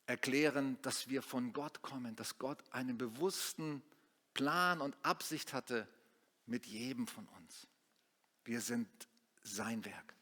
erklären, 0.08 0.78
dass 0.82 1.10
wir 1.10 1.22
von 1.22 1.54
Gott 1.54 1.82
kommen, 1.82 2.16
dass 2.16 2.38
Gott 2.38 2.64
einen 2.72 2.98
bewussten 2.98 3.82
Plan 4.34 4.82
und 4.82 4.96
Absicht 5.04 5.54
hatte 5.54 5.88
mit 6.46 6.66
jedem 6.66 7.08
von 7.08 7.28
uns. 7.40 7.68
Wir 8.44 8.62
sind 8.62 8.88
sein 9.42 9.84
Werk. 9.86 10.16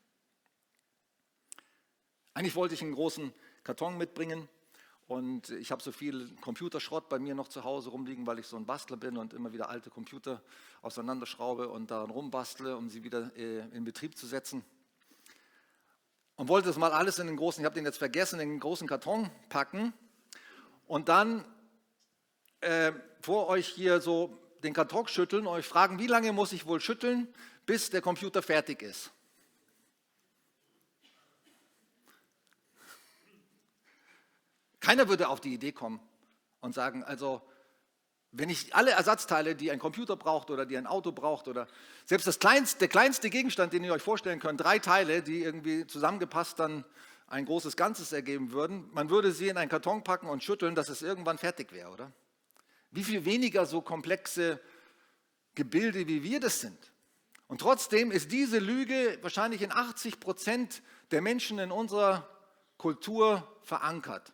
Eigentlich 2.34 2.56
wollte 2.56 2.74
ich 2.74 2.82
einen 2.82 2.94
großen 2.94 3.34
Karton 3.64 3.98
mitbringen. 3.98 4.48
Und 5.08 5.50
ich 5.50 5.72
habe 5.72 5.84
so 5.84 5.92
viel 5.92 6.34
Computerschrott 6.42 7.10
bei 7.10 7.20
mir 7.20 7.36
noch 7.36 7.50
zu 7.50 7.64
Hause 7.64 7.90
rumliegen, 7.90 8.26
weil 8.26 8.40
ich 8.40 8.48
so 8.48 8.56
ein 8.56 8.66
Bastler 8.66 8.98
bin 8.98 9.18
und 9.18 9.34
immer 9.34 9.52
wieder 9.52 9.70
alte 9.70 9.90
Computer 9.90 10.42
auseinanderschraube 10.82 11.68
und 11.68 11.92
daran 11.92 12.10
rumbastle, 12.10 12.78
um 12.78 12.90
sie 12.90 13.04
wieder 13.04 13.36
äh, 13.36 13.60
in 13.76 13.84
Betrieb 13.84 14.18
zu 14.18 14.28
setzen. 14.28 14.64
Und 16.36 16.48
wollte 16.48 16.68
das 16.68 16.78
mal 16.78 16.92
alles 16.92 17.20
in 17.20 17.28
den 17.28 17.38
großen, 17.38 17.62
ich 17.62 17.66
habe 17.66 17.76
den 17.76 17.86
jetzt 17.86 17.98
vergessen, 17.98 18.40
in 18.40 18.50
den 18.50 18.60
großen 18.60 18.88
Karton 18.88 19.30
packen 19.50 19.94
und 20.88 21.10
dann 21.10 21.46
äh, 22.62 22.94
vor 23.22 23.48
euch 23.48 23.68
hier 23.68 24.02
so 24.02 24.38
den 24.64 24.74
Karton 24.74 25.08
schütteln 25.08 25.46
und 25.46 25.54
euch 25.54 25.68
fragen, 25.68 26.00
wie 26.00 26.08
lange 26.08 26.32
muss 26.32 26.54
ich 26.54 26.66
wohl 26.66 26.80
schütteln, 26.80 27.28
bis 27.66 27.90
der 27.90 28.02
Computer 28.02 28.42
fertig 28.42 28.82
ist. 28.82 29.12
Keiner 34.84 35.08
würde 35.08 35.30
auf 35.30 35.42
die 35.42 35.54
Idee 35.54 35.72
kommen, 35.72 36.00
und 36.64 36.74
sagen, 36.74 37.04
also 37.04 37.42
wenn 38.32 38.50
ich 38.50 38.74
alle 38.74 38.92
Ersatzteile, 38.92 39.54
die 39.54 39.70
ein 39.70 39.80
Computer 39.80 40.16
braucht 40.16 40.50
oder 40.50 40.66
die 40.66 40.78
ein 40.78 40.88
Auto 40.88 41.12
braucht 41.12 41.48
oder 41.48 41.68
selbst 42.06 42.26
das 42.26 42.40
kleinste, 42.40 42.80
der 42.80 42.88
kleinste 42.88 43.30
Gegenstand, 43.30 43.74
den 43.74 43.84
ihr 43.84 43.94
euch 43.94 44.02
vorstellen 44.02 44.40
könnt, 44.40 44.62
drei 44.62 44.80
Teile, 44.80 45.22
die 45.22 45.44
irgendwie 45.44 45.86
zusammengepasst 45.86 46.58
dann 46.58 46.86
ein 47.28 47.46
großes 47.46 47.76
Ganzes 47.76 48.12
ergeben 48.14 48.54
würden, 48.54 48.90
man 48.94 49.10
würde 49.10 49.34
sie 49.34 49.50
in 49.50 49.58
einen 49.58 49.70
Karton 49.70 50.04
packen 50.04 50.30
und 50.30 50.44
schütteln, 50.44 50.74
dass 50.74 50.90
es 50.90 51.02
irgendwann 51.02 51.38
fertig 51.38 51.74
wäre, 51.74 51.92
oder? 51.92 52.12
Wie 52.92 53.04
viel 53.04 53.26
weniger 53.26 53.66
so 53.66 53.82
komplexe 53.82 54.60
Gebilde, 55.54 56.08
wie 56.08 56.24
wir 56.24 56.40
das 56.40 56.62
sind. 56.62 56.94
Und 57.48 57.60
trotzdem 57.60 58.10
ist 58.10 58.32
diese 58.32 58.58
Lüge 58.58 59.20
wahrscheinlich 59.22 59.62
in 59.62 59.72
80 59.72 60.20
Prozent 60.20 60.82
der 61.12 61.22
Menschen 61.22 61.60
in 61.60 61.72
unserer 61.72 62.28
Kultur 62.78 63.48
verankert. 63.64 64.34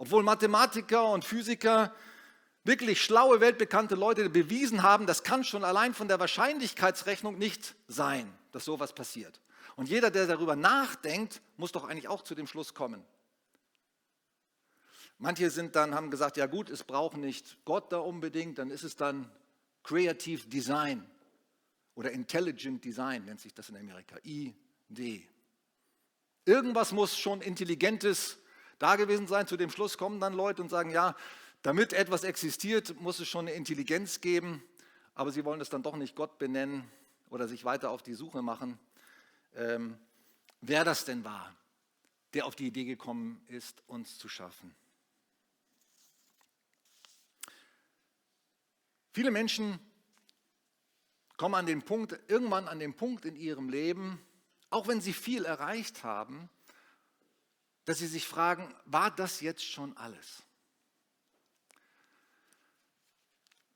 Obwohl 0.00 0.22
Mathematiker 0.22 1.12
und 1.12 1.26
Physiker, 1.26 1.94
wirklich 2.64 3.04
schlaue, 3.04 3.40
weltbekannte 3.40 3.96
Leute 3.96 4.30
bewiesen 4.30 4.82
haben, 4.82 5.06
das 5.06 5.24
kann 5.24 5.44
schon 5.44 5.62
allein 5.62 5.92
von 5.92 6.08
der 6.08 6.18
Wahrscheinlichkeitsrechnung 6.18 7.36
nicht 7.36 7.74
sein, 7.86 8.32
dass 8.50 8.64
sowas 8.64 8.94
passiert. 8.94 9.42
Und 9.76 9.90
jeder, 9.90 10.10
der 10.10 10.26
darüber 10.26 10.56
nachdenkt, 10.56 11.42
muss 11.58 11.72
doch 11.72 11.84
eigentlich 11.84 12.08
auch 12.08 12.22
zu 12.22 12.34
dem 12.34 12.46
Schluss 12.46 12.72
kommen. 12.72 13.04
Manche 15.18 15.50
sind 15.50 15.76
dann, 15.76 15.94
haben 15.94 16.10
gesagt, 16.10 16.38
ja 16.38 16.46
gut, 16.46 16.70
es 16.70 16.82
braucht 16.82 17.18
nicht 17.18 17.58
Gott 17.66 17.92
da 17.92 17.98
unbedingt, 17.98 18.56
dann 18.56 18.70
ist 18.70 18.84
es 18.84 18.96
dann 18.96 19.30
Creative 19.82 20.48
Design 20.48 21.04
oder 21.94 22.10
Intelligent 22.10 22.82
Design 22.82 23.26
nennt 23.26 23.40
sich 23.40 23.52
das 23.52 23.68
in 23.68 23.76
Amerika, 23.76 24.16
ID. 24.24 25.28
Irgendwas 26.46 26.92
muss 26.92 27.18
schon 27.18 27.42
Intelligentes 27.42 28.38
da 28.80 28.96
gewesen 28.96 29.28
sein. 29.28 29.46
Zu 29.46 29.56
dem 29.56 29.70
Schluss 29.70 29.96
kommen 29.96 30.18
dann 30.18 30.34
Leute 30.34 30.60
und 30.60 30.68
sagen, 30.68 30.90
ja, 30.90 31.14
damit 31.62 31.92
etwas 31.92 32.24
existiert, 32.24 33.00
muss 33.00 33.20
es 33.20 33.28
schon 33.28 33.46
eine 33.46 33.56
Intelligenz 33.56 34.20
geben, 34.20 34.62
aber 35.14 35.30
sie 35.30 35.44
wollen 35.44 35.60
es 35.60 35.68
dann 35.68 35.82
doch 35.82 35.96
nicht 35.96 36.16
Gott 36.16 36.38
benennen 36.38 36.90
oder 37.28 37.46
sich 37.46 37.64
weiter 37.64 37.90
auf 37.90 38.02
die 38.02 38.14
Suche 38.14 38.42
machen, 38.42 38.78
ähm, 39.54 39.98
wer 40.60 40.84
das 40.84 41.04
denn 41.04 41.22
war, 41.24 41.54
der 42.34 42.46
auf 42.46 42.56
die 42.56 42.66
Idee 42.66 42.84
gekommen 42.84 43.44
ist, 43.48 43.82
uns 43.86 44.18
zu 44.18 44.28
schaffen. 44.28 44.74
Viele 49.12 49.30
Menschen 49.30 49.78
kommen 51.36 51.56
an 51.56 51.66
den 51.66 51.82
Punkt, 51.82 52.18
irgendwann 52.28 52.68
an 52.68 52.78
den 52.78 52.94
Punkt 52.94 53.24
in 53.24 53.36
ihrem 53.36 53.68
Leben, 53.68 54.24
auch 54.70 54.88
wenn 54.88 55.00
sie 55.00 55.12
viel 55.12 55.44
erreicht 55.44 56.04
haben, 56.04 56.48
dass 57.90 57.98
sie 57.98 58.06
sich 58.06 58.28
fragen, 58.28 58.72
war 58.84 59.10
das 59.10 59.40
jetzt 59.40 59.64
schon 59.64 59.96
alles? 59.96 60.44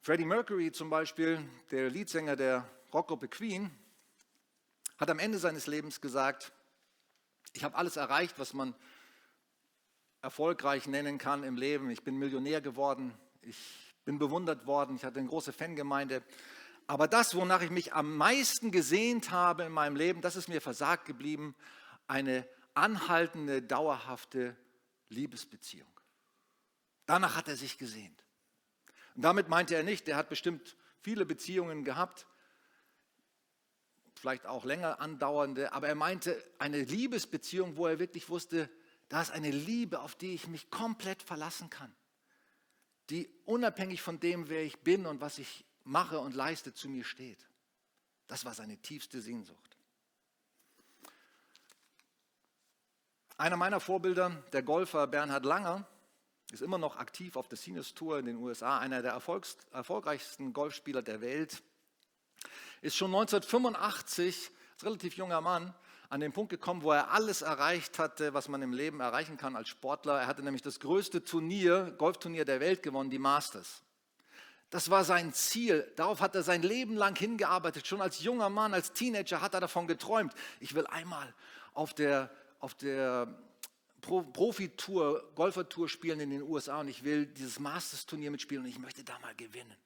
Freddie 0.03 0.25
Mercury 0.25 0.71
zum 0.71 0.89
Beispiel, 0.89 1.45
der 1.73 1.91
Leadsänger 1.91 2.37
der 2.37 2.65
Rockgruppe 2.93 3.27
Queen, 3.27 3.77
hat 4.99 5.11
am 5.11 5.19
Ende 5.19 5.39
seines 5.39 5.67
Lebens 5.67 6.01
gesagt, 6.01 6.53
ich 7.55 7.65
habe 7.65 7.75
alles 7.75 7.97
erreicht, 7.97 8.39
was 8.39 8.55
man 8.55 8.73
erfolgreich 10.23 10.87
nennen 10.87 11.19
kann 11.19 11.43
im 11.43 11.57
Leben. 11.57 11.91
Ich 11.91 12.05
bin 12.05 12.17
Millionär 12.17 12.61
geworden, 12.61 13.13
ich 13.43 13.59
bin 14.05 14.21
bewundert 14.21 14.65
worden, 14.65 14.95
ich 14.95 15.05
hatte 15.05 15.19
eine 15.19 15.29
große 15.29 15.53
Fangemeinde. 15.53 16.23
Aber 16.87 17.09
das, 17.09 17.35
wonach 17.35 17.63
ich 17.63 17.71
mich 17.71 17.95
am 17.95 18.17
meisten 18.17 18.71
gesehnt 18.71 19.33
habe 19.33 19.65
in 19.65 19.73
meinem 19.73 19.97
Leben, 19.97 20.21
das 20.21 20.37
ist 20.37 20.49
mir 20.49 20.61
versagt 20.61 21.05
geblieben, 21.05 21.57
eine 22.07 22.47
anhaltende, 22.75 23.63
dauerhafte 23.63 24.57
Liebesbeziehung. 25.09 25.89
Danach 27.07 27.37
hat 27.37 27.49
er 27.49 27.57
sich 27.57 27.79
gesehnt. 27.79 28.25
Und 29.15 29.23
damit 29.23 29.49
meinte 29.49 29.75
er 29.75 29.83
nicht, 29.83 30.09
er 30.09 30.17
hat 30.17 30.29
bestimmt 30.29 30.77
viele 31.01 31.25
Beziehungen 31.27 31.85
gehabt, 31.85 32.27
vielleicht 34.15 34.47
auch 34.47 34.65
länger 34.65 35.01
andauernde, 35.01 35.73
aber 35.73 35.89
er 35.89 35.95
meinte 35.95 36.43
eine 36.59 36.83
Liebesbeziehung, 36.83 37.77
wo 37.77 37.87
er 37.87 37.99
wirklich 37.99 38.29
wusste, 38.29 38.71
da 39.09 39.21
ist 39.21 39.31
eine 39.31 39.51
Liebe, 39.51 40.01
auf 40.01 40.15
die 40.15 40.35
ich 40.35 40.49
mich 40.49 40.71
komplett 40.71 41.23
verlassen 41.23 41.69
kann, 41.71 41.95
die 43.11 43.29
unabhängig 43.45 44.01
von 44.01 44.19
dem, 44.19 44.49
wer 44.49 44.65
ich 44.65 44.79
bin 44.81 45.07
und 45.07 45.21
was 45.21 45.39
ich 45.39 45.65
mache 45.85 46.19
und 46.19 46.35
leiste, 46.35 46.73
zu 46.73 46.89
mir 46.89 47.05
steht. 47.05 47.47
Das 48.27 48.45
war 48.45 48.55
seine 48.55 48.79
tiefste 48.79 49.21
Sehnsucht. 49.21 49.74
Einer 53.37 53.57
meiner 53.57 53.81
Vorbilder, 53.81 54.31
der 54.53 54.63
Golfer 54.63 55.09
Bernhard 55.09 55.45
Langer, 55.45 55.85
ist 56.53 56.63
immer 56.63 56.79
noch 56.79 56.97
aktiv 56.97 57.35
auf 57.35 57.49
der 57.49 57.59
Seniors 57.59 57.93
Tour 57.93 58.21
in 58.21 58.27
den 58.27 58.37
USA, 58.37 58.79
einer 58.79 59.03
der 59.03 59.21
erfolgreichsten 59.73 60.53
Golfspieler 60.53 61.03
der 61.03 61.21
Welt. 61.21 61.61
Ist 62.81 62.95
schon 62.95 63.09
1985, 63.09 64.53
als 64.75 64.85
relativ 64.85 65.17
junger 65.17 65.41
Mann, 65.41 65.75
an 66.11 66.21
den 66.21 66.33
Punkt 66.33 66.51
gekommen, 66.51 66.83
wo 66.83 66.93
er 66.93 67.11
alles 67.11 67.43
erreicht 67.43 67.99
hatte, 67.99 68.35
was 68.35 68.47
man 68.47 68.63
im 68.63 68.73
Leben 68.73 69.01
erreichen 69.01 69.37
kann 69.37 69.57
als 69.57 69.69
Sportler. 69.69 70.21
Er 70.21 70.27
hatte 70.29 70.45
nämlich 70.45 70.63
das 70.63 70.79
größte 70.79 71.25
Turnier, 71.25 71.93
Golfturnier 71.99 72.45
der 72.45 72.61
Welt 72.61 72.85
gewonnen, 72.85 73.11
die 73.11 73.19
Masters. 73.19 73.83
Das 74.71 74.91
war 74.91 75.03
sein 75.03 75.33
Ziel. 75.33 75.91
Darauf 75.97 76.21
hat 76.21 76.37
er 76.37 76.45
sein 76.45 76.63
Leben 76.63 76.95
lang 76.97 77.19
hingearbeitet. 77.19 77.85
Schon 77.89 78.01
als 78.01 78.23
junger 78.23 78.49
Mann, 78.49 78.75
als 78.75 78.93
Teenager 78.93 79.41
hat 79.41 79.55
er 79.55 79.61
davon 79.61 79.89
geträumt. 79.89 80.33
Ich 80.61 80.77
will 80.77 80.87
einmal 80.87 81.35
auf 81.73 81.95
der 81.95 82.31
auf 82.65 82.73
der 82.73 83.29
Profitour, 84.01 85.31
Golfertour 85.35 85.87
spielen 85.87 86.19
in 86.21 86.31
den 86.31 86.43
USA 86.43 86.81
und 86.81 86.89
ich 86.89 87.05
will 87.05 87.27
dieses 87.27 87.59
Masters-Turnier 87.59 88.31
mitspielen 88.31 88.65
und 88.65 88.71
ich 88.71 88.79
möchte 88.79 89.05
da 89.05 89.19
mal 89.19 89.35
gewinnen. 89.35 89.77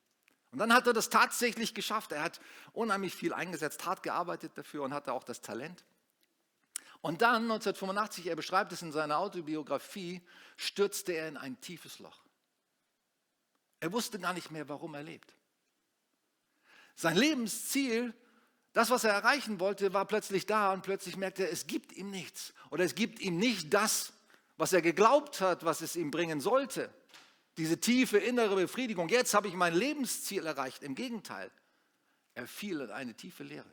Und 0.52 0.60
dann 0.60 0.72
hat 0.72 0.86
er 0.86 0.92
das 0.92 1.10
tatsächlich 1.10 1.74
geschafft. 1.74 2.12
Er 2.12 2.22
hat 2.22 2.40
unheimlich 2.72 3.16
viel 3.16 3.32
eingesetzt, 3.32 3.84
hart 3.84 4.04
gearbeitet 4.04 4.52
dafür 4.54 4.84
und 4.84 4.94
hatte 4.94 5.12
auch 5.12 5.24
das 5.24 5.40
Talent. 5.40 5.84
Und 7.00 7.20
dann 7.20 7.42
1985, 7.42 8.28
er 8.28 8.36
beschreibt 8.36 8.70
es 8.70 8.80
in 8.80 8.92
seiner 8.92 9.18
Autobiografie, 9.18 10.22
stürzte 10.56 11.12
er 11.12 11.26
in 11.26 11.36
ein 11.36 11.60
tiefes 11.60 11.98
Loch. 11.98 12.22
Er 13.80 13.92
wusste 13.92 14.20
gar 14.20 14.34
nicht 14.34 14.52
mehr, 14.52 14.68
warum 14.68 14.94
er 14.94 15.02
lebt. 15.02 15.34
Sein 16.94 17.16
Lebensziel 17.16 18.14
das, 18.78 18.90
was 18.90 19.02
er 19.02 19.10
erreichen 19.10 19.58
wollte, 19.58 19.92
war 19.92 20.04
plötzlich 20.04 20.46
da 20.46 20.72
und 20.72 20.84
plötzlich 20.84 21.16
merkte 21.16 21.42
er, 21.42 21.50
es 21.50 21.66
gibt 21.66 21.90
ihm 21.94 22.12
nichts. 22.12 22.54
Oder 22.70 22.84
es 22.84 22.94
gibt 22.94 23.18
ihm 23.18 23.36
nicht 23.36 23.74
das, 23.74 24.12
was 24.56 24.72
er 24.72 24.82
geglaubt 24.82 25.40
hat, 25.40 25.64
was 25.64 25.80
es 25.80 25.96
ihm 25.96 26.12
bringen 26.12 26.40
sollte. 26.40 26.88
Diese 27.56 27.80
tiefe 27.80 28.18
innere 28.18 28.54
Befriedigung. 28.54 29.08
Jetzt 29.08 29.34
habe 29.34 29.48
ich 29.48 29.54
mein 29.54 29.74
Lebensziel 29.74 30.46
erreicht. 30.46 30.84
Im 30.84 30.94
Gegenteil, 30.94 31.50
er 32.36 32.46
fiel 32.46 32.80
in 32.80 32.92
eine 32.92 33.14
tiefe 33.14 33.42
Leere. 33.42 33.66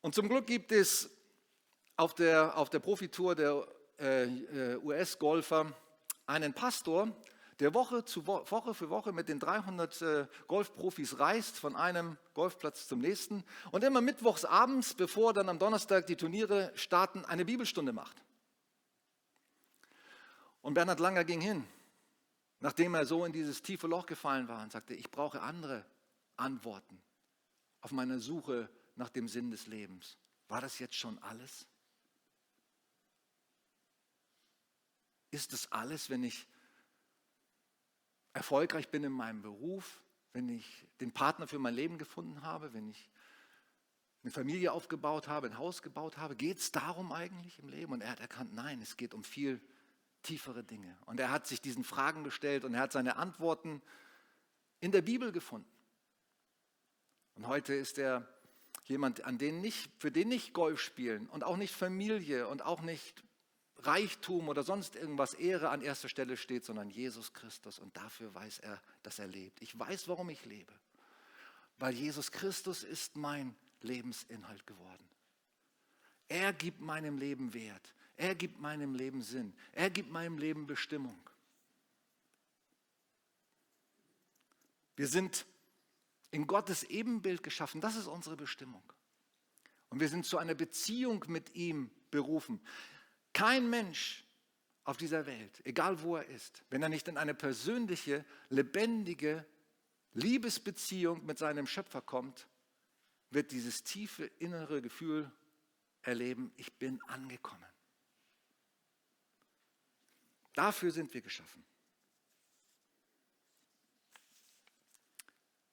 Und 0.00 0.14
zum 0.14 0.30
Glück 0.30 0.46
gibt 0.46 0.72
es 0.72 1.10
auf 1.96 2.14
der, 2.14 2.56
auf 2.56 2.70
der 2.70 2.78
Profitour 2.78 3.34
der 3.34 3.68
äh, 3.98 4.22
äh 4.24 4.76
US-Golfer 4.76 5.76
einen 6.24 6.54
Pastor, 6.54 7.14
der 7.60 7.74
Woche, 7.74 8.04
zu 8.04 8.26
Woche 8.26 8.72
für 8.72 8.88
Woche 8.88 9.12
mit 9.12 9.28
den 9.28 9.40
300 9.40 10.02
äh, 10.02 10.26
Golfprofis 10.46 11.18
reist, 11.18 11.58
von 11.58 11.74
einem 11.74 12.16
Golfplatz 12.34 12.86
zum 12.86 13.00
nächsten 13.00 13.44
und 13.72 13.82
immer 13.82 14.00
mittwochs 14.00 14.44
abends, 14.44 14.94
bevor 14.94 15.32
dann 15.32 15.48
am 15.48 15.58
Donnerstag 15.58 16.06
die 16.06 16.16
Turniere 16.16 16.72
starten, 16.76 17.24
eine 17.24 17.44
Bibelstunde 17.44 17.92
macht. 17.92 18.22
Und 20.62 20.74
Bernhard 20.74 21.00
Langer 21.00 21.24
ging 21.24 21.40
hin, 21.40 21.66
nachdem 22.60 22.94
er 22.94 23.06
so 23.06 23.24
in 23.24 23.32
dieses 23.32 23.62
tiefe 23.62 23.86
Loch 23.86 24.06
gefallen 24.06 24.48
war 24.48 24.62
und 24.62 24.70
sagte, 24.70 24.94
ich 24.94 25.10
brauche 25.10 25.40
andere 25.40 25.84
Antworten 26.36 27.02
auf 27.80 27.90
meiner 27.90 28.18
Suche 28.20 28.68
nach 28.94 29.08
dem 29.08 29.28
Sinn 29.28 29.50
des 29.50 29.66
Lebens. 29.66 30.16
War 30.48 30.60
das 30.60 30.78
jetzt 30.78 30.94
schon 30.94 31.18
alles? 31.18 31.66
Ist 35.30 35.52
es 35.52 35.70
alles, 35.72 36.08
wenn 36.08 36.22
ich 36.22 36.46
erfolgreich 38.32 38.88
bin 38.88 39.04
in 39.04 39.12
meinem 39.12 39.42
Beruf, 39.42 40.00
wenn 40.32 40.48
ich 40.48 40.86
den 41.00 41.12
Partner 41.12 41.46
für 41.46 41.58
mein 41.58 41.74
Leben 41.74 41.98
gefunden 41.98 42.42
habe, 42.42 42.72
wenn 42.72 42.88
ich 42.88 43.10
eine 44.22 44.30
Familie 44.30 44.72
aufgebaut 44.72 45.28
habe, 45.28 45.46
ein 45.46 45.58
Haus 45.58 45.82
gebaut 45.82 46.16
habe, 46.18 46.36
geht 46.36 46.58
es 46.58 46.72
darum 46.72 47.12
eigentlich 47.12 47.58
im 47.58 47.68
Leben? 47.68 47.92
Und 47.92 48.02
er 48.02 48.10
hat 48.10 48.20
erkannt, 48.20 48.52
nein, 48.52 48.82
es 48.82 48.96
geht 48.96 49.14
um 49.14 49.24
viel 49.24 49.60
tiefere 50.22 50.64
Dinge. 50.64 50.96
Und 51.06 51.20
er 51.20 51.30
hat 51.30 51.46
sich 51.46 51.60
diesen 51.60 51.84
Fragen 51.84 52.24
gestellt 52.24 52.64
und 52.64 52.74
er 52.74 52.80
hat 52.80 52.92
seine 52.92 53.16
Antworten 53.16 53.80
in 54.80 54.92
der 54.92 55.02
Bibel 55.02 55.32
gefunden. 55.32 55.70
Und 57.36 57.46
heute 57.46 57.74
ist 57.74 57.98
er 57.98 58.28
jemand, 58.84 59.24
an 59.24 59.38
den 59.38 59.60
nicht, 59.60 59.90
für 59.98 60.10
den 60.10 60.28
nicht 60.28 60.52
Golf 60.52 60.80
spielen 60.80 61.28
und 61.28 61.44
auch 61.44 61.56
nicht 61.56 61.74
Familie 61.74 62.48
und 62.48 62.62
auch 62.62 62.80
nicht 62.80 63.22
Reichtum 63.78 64.48
oder 64.48 64.62
sonst 64.62 64.96
irgendwas 64.96 65.34
Ehre 65.34 65.70
an 65.70 65.82
erster 65.82 66.08
Stelle 66.08 66.36
steht, 66.36 66.64
sondern 66.64 66.90
Jesus 66.90 67.32
Christus. 67.32 67.78
Und 67.78 67.96
dafür 67.96 68.34
weiß 68.34 68.58
er, 68.60 68.80
dass 69.02 69.18
er 69.18 69.28
lebt. 69.28 69.62
Ich 69.62 69.78
weiß, 69.78 70.08
warum 70.08 70.30
ich 70.30 70.44
lebe. 70.44 70.72
Weil 71.78 71.94
Jesus 71.94 72.32
Christus 72.32 72.82
ist 72.82 73.16
mein 73.16 73.54
Lebensinhalt 73.82 74.66
geworden. 74.66 75.08
Er 76.28 76.52
gibt 76.52 76.80
meinem 76.80 77.18
Leben 77.18 77.54
Wert. 77.54 77.94
Er 78.16 78.34
gibt 78.34 78.58
meinem 78.60 78.94
Leben 78.94 79.22
Sinn. 79.22 79.54
Er 79.72 79.90
gibt 79.90 80.10
meinem 80.10 80.38
Leben 80.38 80.66
Bestimmung. 80.66 81.18
Wir 84.96 85.06
sind 85.06 85.46
in 86.32 86.48
Gottes 86.48 86.82
Ebenbild 86.82 87.44
geschaffen. 87.44 87.80
Das 87.80 87.94
ist 87.94 88.08
unsere 88.08 88.36
Bestimmung. 88.36 88.82
Und 89.88 90.00
wir 90.00 90.08
sind 90.08 90.26
zu 90.26 90.36
einer 90.36 90.54
Beziehung 90.54 91.24
mit 91.28 91.54
ihm 91.54 91.90
berufen. 92.10 92.60
Kein 93.38 93.70
Mensch 93.70 94.24
auf 94.82 94.96
dieser 94.96 95.24
Welt, 95.24 95.60
egal 95.64 96.02
wo 96.02 96.16
er 96.16 96.26
ist, 96.26 96.64
wenn 96.70 96.82
er 96.82 96.88
nicht 96.88 97.06
in 97.06 97.16
eine 97.16 97.34
persönliche, 97.34 98.24
lebendige 98.48 99.46
Liebesbeziehung 100.12 101.24
mit 101.24 101.38
seinem 101.38 101.68
Schöpfer 101.68 102.02
kommt, 102.02 102.48
wird 103.30 103.52
dieses 103.52 103.84
tiefe 103.84 104.24
innere 104.24 104.82
Gefühl 104.82 105.30
erleben, 106.02 106.50
ich 106.56 106.72
bin 106.78 107.00
angekommen. 107.02 107.64
Dafür 110.54 110.90
sind 110.90 111.14
wir 111.14 111.20
geschaffen. 111.20 111.64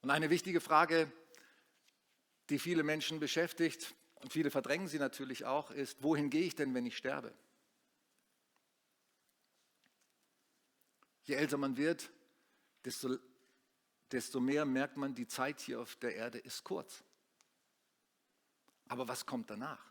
Und 0.03 0.11
eine 0.11 0.29
wichtige 0.29 0.61
Frage, 0.61 1.11
die 2.51 2.59
viele 2.59 2.83
Menschen 2.83 3.19
beschäftigt, 3.19 3.95
und 4.21 4.31
viele 4.31 4.51
verdrängen 4.51 4.87
sie 4.87 4.99
natürlich 4.99 5.45
auch, 5.45 5.71
ist, 5.71 6.03
wohin 6.03 6.29
gehe 6.29 6.43
ich 6.43 6.53
denn, 6.53 6.75
wenn 6.75 6.85
ich 6.85 6.95
sterbe? 6.95 7.33
Je 11.25 11.35
älter 11.35 11.57
man 11.57 11.75
wird, 11.75 12.11
desto, 12.83 13.17
desto 14.11 14.39
mehr 14.39 14.65
merkt 14.65 14.97
man, 14.97 15.15
die 15.15 15.27
Zeit 15.27 15.59
hier 15.59 15.81
auf 15.81 15.95
der 15.97 16.15
Erde 16.15 16.37
ist 16.37 16.63
kurz. 16.63 17.03
Aber 18.87 19.07
was 19.07 19.25
kommt 19.25 19.49
danach? 19.49 19.83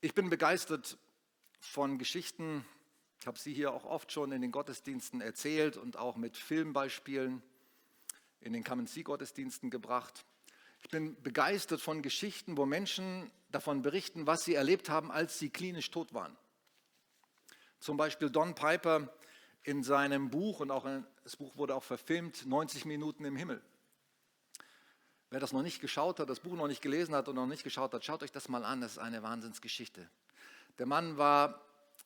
Ich 0.00 0.14
bin 0.14 0.30
begeistert 0.30 0.98
von 1.60 1.98
Geschichten, 1.98 2.64
ich 3.20 3.26
habe 3.26 3.38
sie 3.38 3.54
hier 3.54 3.72
auch 3.72 3.84
oft 3.84 4.12
schon 4.12 4.32
in 4.32 4.42
den 4.42 4.52
Gottesdiensten 4.52 5.22
erzählt 5.22 5.78
und 5.78 5.96
auch 5.96 6.16
mit 6.16 6.36
Filmbeispielen 6.36 7.42
in 8.40 8.52
den 8.52 8.64
Kamen-Sie-Gottesdiensten 8.64 9.70
gebracht. 9.70 10.26
Ich 10.82 10.90
bin 10.90 11.20
begeistert 11.22 11.80
von 11.80 12.02
Geschichten, 12.02 12.58
wo 12.58 12.66
Menschen 12.66 13.30
davon 13.50 13.80
berichten, 13.80 14.26
was 14.26 14.44
sie 14.44 14.54
erlebt 14.54 14.90
haben, 14.90 15.10
als 15.10 15.38
sie 15.38 15.48
klinisch 15.48 15.90
tot 15.90 16.12
waren. 16.12 16.36
Zum 17.84 17.98
Beispiel 17.98 18.30
Don 18.30 18.54
Piper 18.54 19.10
in 19.62 19.82
seinem 19.82 20.30
Buch, 20.30 20.60
und 20.60 20.70
auch 20.70 20.86
das 21.22 21.36
Buch 21.36 21.54
wurde 21.58 21.74
auch 21.74 21.82
verfilmt, 21.82 22.46
90 22.46 22.86
Minuten 22.86 23.26
im 23.26 23.36
Himmel. 23.36 23.60
Wer 25.28 25.38
das 25.38 25.52
noch 25.52 25.60
nicht 25.60 25.82
geschaut 25.82 26.18
hat, 26.18 26.30
das 26.30 26.40
Buch 26.40 26.54
noch 26.54 26.66
nicht 26.66 26.80
gelesen 26.80 27.14
hat 27.14 27.28
und 27.28 27.34
noch 27.34 27.44
nicht 27.44 27.62
geschaut 27.62 27.92
hat, 27.92 28.02
schaut 28.02 28.22
euch 28.22 28.32
das 28.32 28.48
mal 28.48 28.64
an, 28.64 28.80
das 28.80 28.92
ist 28.92 28.98
eine 29.00 29.22
Wahnsinnsgeschichte. 29.22 30.08
Der 30.78 30.86
Mann 30.86 31.18
war 31.18 31.60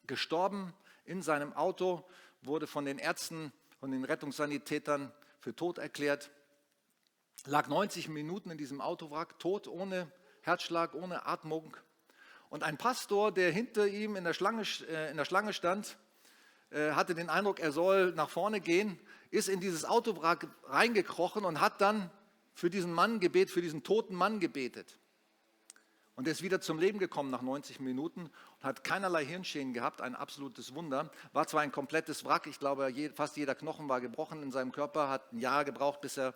gestorben 0.08 0.74
in 1.04 1.22
seinem 1.22 1.52
Auto, 1.52 2.04
wurde 2.42 2.66
von 2.66 2.84
den 2.84 2.98
Ärzten 2.98 3.52
und 3.78 3.92
den 3.92 4.02
Rettungssanitätern 4.02 5.12
für 5.38 5.54
tot 5.54 5.78
erklärt, 5.78 6.32
lag 7.46 7.68
90 7.68 8.08
Minuten 8.08 8.50
in 8.50 8.58
diesem 8.58 8.80
Autowrack, 8.80 9.38
tot, 9.38 9.68
ohne 9.68 10.10
Herzschlag, 10.40 10.94
ohne 10.94 11.24
Atmung. 11.24 11.76
Und 12.50 12.62
ein 12.62 12.78
Pastor, 12.78 13.32
der 13.32 13.52
hinter 13.52 13.87
ihm 13.87 14.16
in 14.16 14.24
der 14.24 14.32
Schlange, 14.32 14.62
äh, 14.88 15.11
in 15.11 15.16
der 15.16 15.24
Schlange 15.24 15.52
stand, 15.52 15.98
äh, 16.70 16.92
hatte 16.92 17.14
den 17.14 17.28
Eindruck, 17.30 17.61
er 17.61 17.72
soll 17.72 18.12
nach 18.12 18.30
vorne 18.30 18.61
gehen, 18.61 18.98
ist 19.30 19.48
in 19.48 19.61
dieses 19.61 19.84
Autowrack 19.84 20.46
reingekrochen 20.64 21.44
und 21.44 21.61
hat 21.61 21.80
dann 21.80 22.11
für 22.54 22.70
diesen 22.70 22.92
Mann 22.92 23.20
gebetet, 23.20 23.52
für 23.52 23.62
diesen 23.62 23.82
toten 23.82 24.14
Mann 24.14 24.40
gebetet. 24.40 24.98
Und 26.16 26.26
er 26.26 26.32
ist 26.32 26.42
wieder 26.42 26.61
zum 26.61 26.80
Leben 26.80 26.98
gekommen 26.98 27.30
nach 27.30 27.42
90 27.42 27.78
Minuten 27.78 28.22
und 28.22 28.64
hat 28.64 28.82
keinerlei 28.82 29.24
Hirnschäden 29.24 29.72
gehabt, 29.72 30.00
ein 30.00 30.16
absolutes 30.16 30.74
Wunder. 30.74 31.12
War 31.32 31.46
zwar 31.46 31.61
ein 31.61 31.70
komplettes 31.70 32.24
Wrack, 32.24 32.48
ich 32.48 32.58
glaube, 32.58 32.92
fast 33.14 33.37
jeder 33.37 33.54
Knochen 33.54 33.88
war 33.88 34.00
gebrochen 34.00 34.42
in 34.42 34.50
seinem 34.50 34.72
Körper, 34.72 35.08
hat 35.08 35.32
ein 35.32 35.38
Jahr 35.38 35.64
gebraucht, 35.64 36.00
bis 36.00 36.18
er 36.18 36.34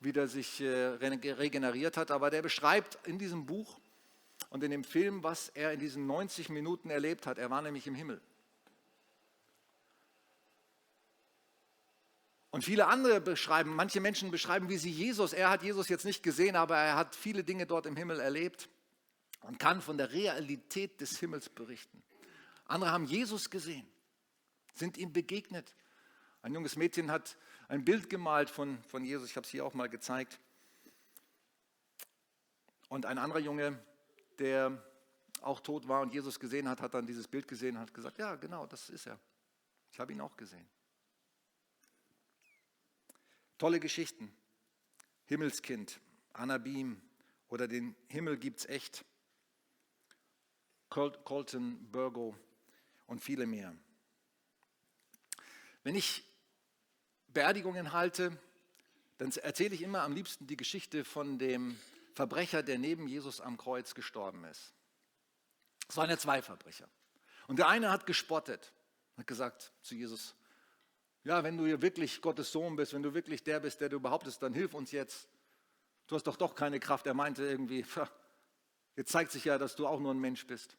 wieder 0.00 0.28
sich 0.28 0.60
äh, 0.60 0.66
regeneriert 0.68 1.96
hat. 1.96 2.10
Aber 2.10 2.28
der 2.28 2.42
beschreibt 2.42 2.98
in 3.06 3.18
diesem 3.18 3.46
Buch 3.46 3.80
und 4.50 4.62
in 4.62 4.70
dem 4.70 4.84
Film, 4.84 5.22
was 5.22 5.48
er 5.50 5.72
in 5.72 5.80
diesen 5.80 6.06
90 6.06 6.48
Minuten 6.48 6.90
erlebt 6.90 7.26
hat. 7.26 7.38
Er 7.38 7.50
war 7.50 7.62
nämlich 7.62 7.86
im 7.86 7.94
Himmel. 7.94 8.20
Und 12.50 12.64
viele 12.64 12.86
andere 12.86 13.20
beschreiben, 13.20 13.74
manche 13.74 14.00
Menschen 14.00 14.30
beschreiben, 14.30 14.70
wie 14.70 14.78
sie 14.78 14.90
Jesus, 14.90 15.34
er 15.34 15.50
hat 15.50 15.62
Jesus 15.62 15.88
jetzt 15.88 16.06
nicht 16.06 16.22
gesehen, 16.22 16.56
aber 16.56 16.76
er 16.76 16.96
hat 16.96 17.14
viele 17.14 17.44
Dinge 17.44 17.66
dort 17.66 17.84
im 17.84 17.96
Himmel 17.96 18.18
erlebt 18.18 18.70
und 19.42 19.58
kann 19.58 19.82
von 19.82 19.98
der 19.98 20.12
Realität 20.12 21.00
des 21.00 21.18
Himmels 21.18 21.50
berichten. 21.50 22.02
Andere 22.64 22.92
haben 22.92 23.04
Jesus 23.04 23.50
gesehen, 23.50 23.86
sind 24.72 24.96
ihm 24.96 25.12
begegnet. 25.12 25.76
Ein 26.40 26.54
junges 26.54 26.76
Mädchen 26.76 27.10
hat 27.10 27.36
ein 27.68 27.84
Bild 27.84 28.08
gemalt 28.08 28.48
von, 28.48 28.82
von 28.84 29.04
Jesus, 29.04 29.28
ich 29.28 29.36
habe 29.36 29.44
es 29.44 29.50
hier 29.50 29.64
auch 29.64 29.74
mal 29.74 29.88
gezeigt. 29.88 30.40
Und 32.88 33.04
ein 33.04 33.18
anderer 33.18 33.40
Junge 33.40 33.78
der 34.38 34.82
auch 35.42 35.60
tot 35.60 35.86
war 35.86 36.00
und 36.00 36.12
Jesus 36.12 36.40
gesehen 36.40 36.68
hat, 36.68 36.80
hat 36.80 36.94
dann 36.94 37.06
dieses 37.06 37.28
Bild 37.28 37.46
gesehen 37.46 37.76
und 37.76 37.82
hat 37.82 37.94
gesagt, 37.94 38.18
ja 38.18 38.34
genau, 38.36 38.66
das 38.66 38.88
ist 38.90 39.06
er. 39.06 39.18
Ich 39.92 40.00
habe 40.00 40.12
ihn 40.12 40.20
auch 40.20 40.36
gesehen. 40.36 40.66
Tolle 43.58 43.80
Geschichten. 43.80 44.34
Himmelskind, 45.26 46.00
Anabim 46.32 47.00
oder 47.48 47.66
den 47.66 47.96
Himmel 48.08 48.36
gibt 48.36 48.60
es 48.60 48.66
echt. 48.66 49.04
Colton, 50.88 51.90
Burgo 51.90 52.36
und 53.06 53.20
viele 53.20 53.46
mehr. 53.46 53.76
Wenn 55.82 55.94
ich 55.94 56.24
Beerdigungen 57.28 57.92
halte, 57.92 58.38
dann 59.18 59.30
erzähle 59.32 59.74
ich 59.74 59.82
immer 59.82 60.02
am 60.02 60.12
liebsten 60.12 60.46
die 60.46 60.56
Geschichte 60.56 61.04
von 61.04 61.38
dem 61.38 61.78
Verbrecher, 62.16 62.62
der 62.62 62.78
neben 62.78 63.06
Jesus 63.06 63.42
am 63.42 63.58
Kreuz 63.58 63.94
gestorben 63.94 64.44
ist. 64.44 64.72
Es 65.86 65.98
waren 65.98 66.08
ja 66.08 66.16
zwei 66.16 66.40
Verbrecher. 66.40 66.88
Und 67.46 67.58
der 67.58 67.68
eine 67.68 67.90
hat 67.90 68.06
gespottet, 68.06 68.72
hat 69.18 69.26
gesagt 69.26 69.70
zu 69.82 69.94
Jesus, 69.94 70.34
ja, 71.24 71.44
wenn 71.44 71.58
du 71.58 71.66
hier 71.66 71.82
wirklich 71.82 72.22
Gottes 72.22 72.50
Sohn 72.50 72.74
bist, 72.74 72.94
wenn 72.94 73.02
du 73.02 73.12
wirklich 73.12 73.44
der 73.44 73.60
bist, 73.60 73.82
der 73.82 73.90
du 73.90 74.00
behauptest, 74.00 74.42
dann 74.42 74.54
hilf 74.54 74.72
uns 74.72 74.92
jetzt. 74.92 75.28
Du 76.06 76.14
hast 76.14 76.26
doch 76.26 76.36
doch 76.36 76.54
keine 76.54 76.80
Kraft. 76.80 77.06
Er 77.06 77.12
meinte 77.12 77.44
irgendwie, 77.44 77.84
jetzt 78.96 79.12
zeigt 79.12 79.30
sich 79.30 79.44
ja, 79.44 79.58
dass 79.58 79.76
du 79.76 79.86
auch 79.86 80.00
nur 80.00 80.14
ein 80.14 80.20
Mensch 80.20 80.46
bist. 80.46 80.78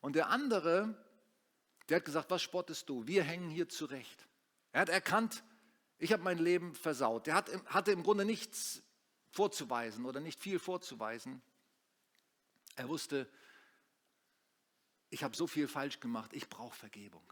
Und 0.00 0.14
der 0.14 0.28
andere, 0.28 0.94
der 1.88 1.96
hat 1.96 2.04
gesagt, 2.04 2.30
was 2.30 2.42
spottest 2.42 2.88
du? 2.88 3.08
Wir 3.08 3.24
hängen 3.24 3.50
hier 3.50 3.68
zurecht. 3.68 4.28
Er 4.70 4.82
hat 4.82 4.88
erkannt, 4.88 5.42
ich 5.98 6.12
habe 6.12 6.22
mein 6.22 6.38
Leben 6.38 6.76
versaut. 6.76 7.26
Hat, 7.28 7.50
hatte 7.66 7.90
im 7.90 8.04
Grunde 8.04 8.24
nichts 8.24 8.82
vorzuweisen 9.36 10.06
oder 10.06 10.20
nicht 10.20 10.40
viel 10.40 10.58
vorzuweisen. 10.58 11.42
Er 12.74 12.88
wusste, 12.88 13.28
ich 15.10 15.22
habe 15.22 15.36
so 15.36 15.46
viel 15.46 15.68
falsch 15.68 16.00
gemacht, 16.00 16.32
ich 16.32 16.48
brauche 16.48 16.74
Vergebung. 16.74 17.22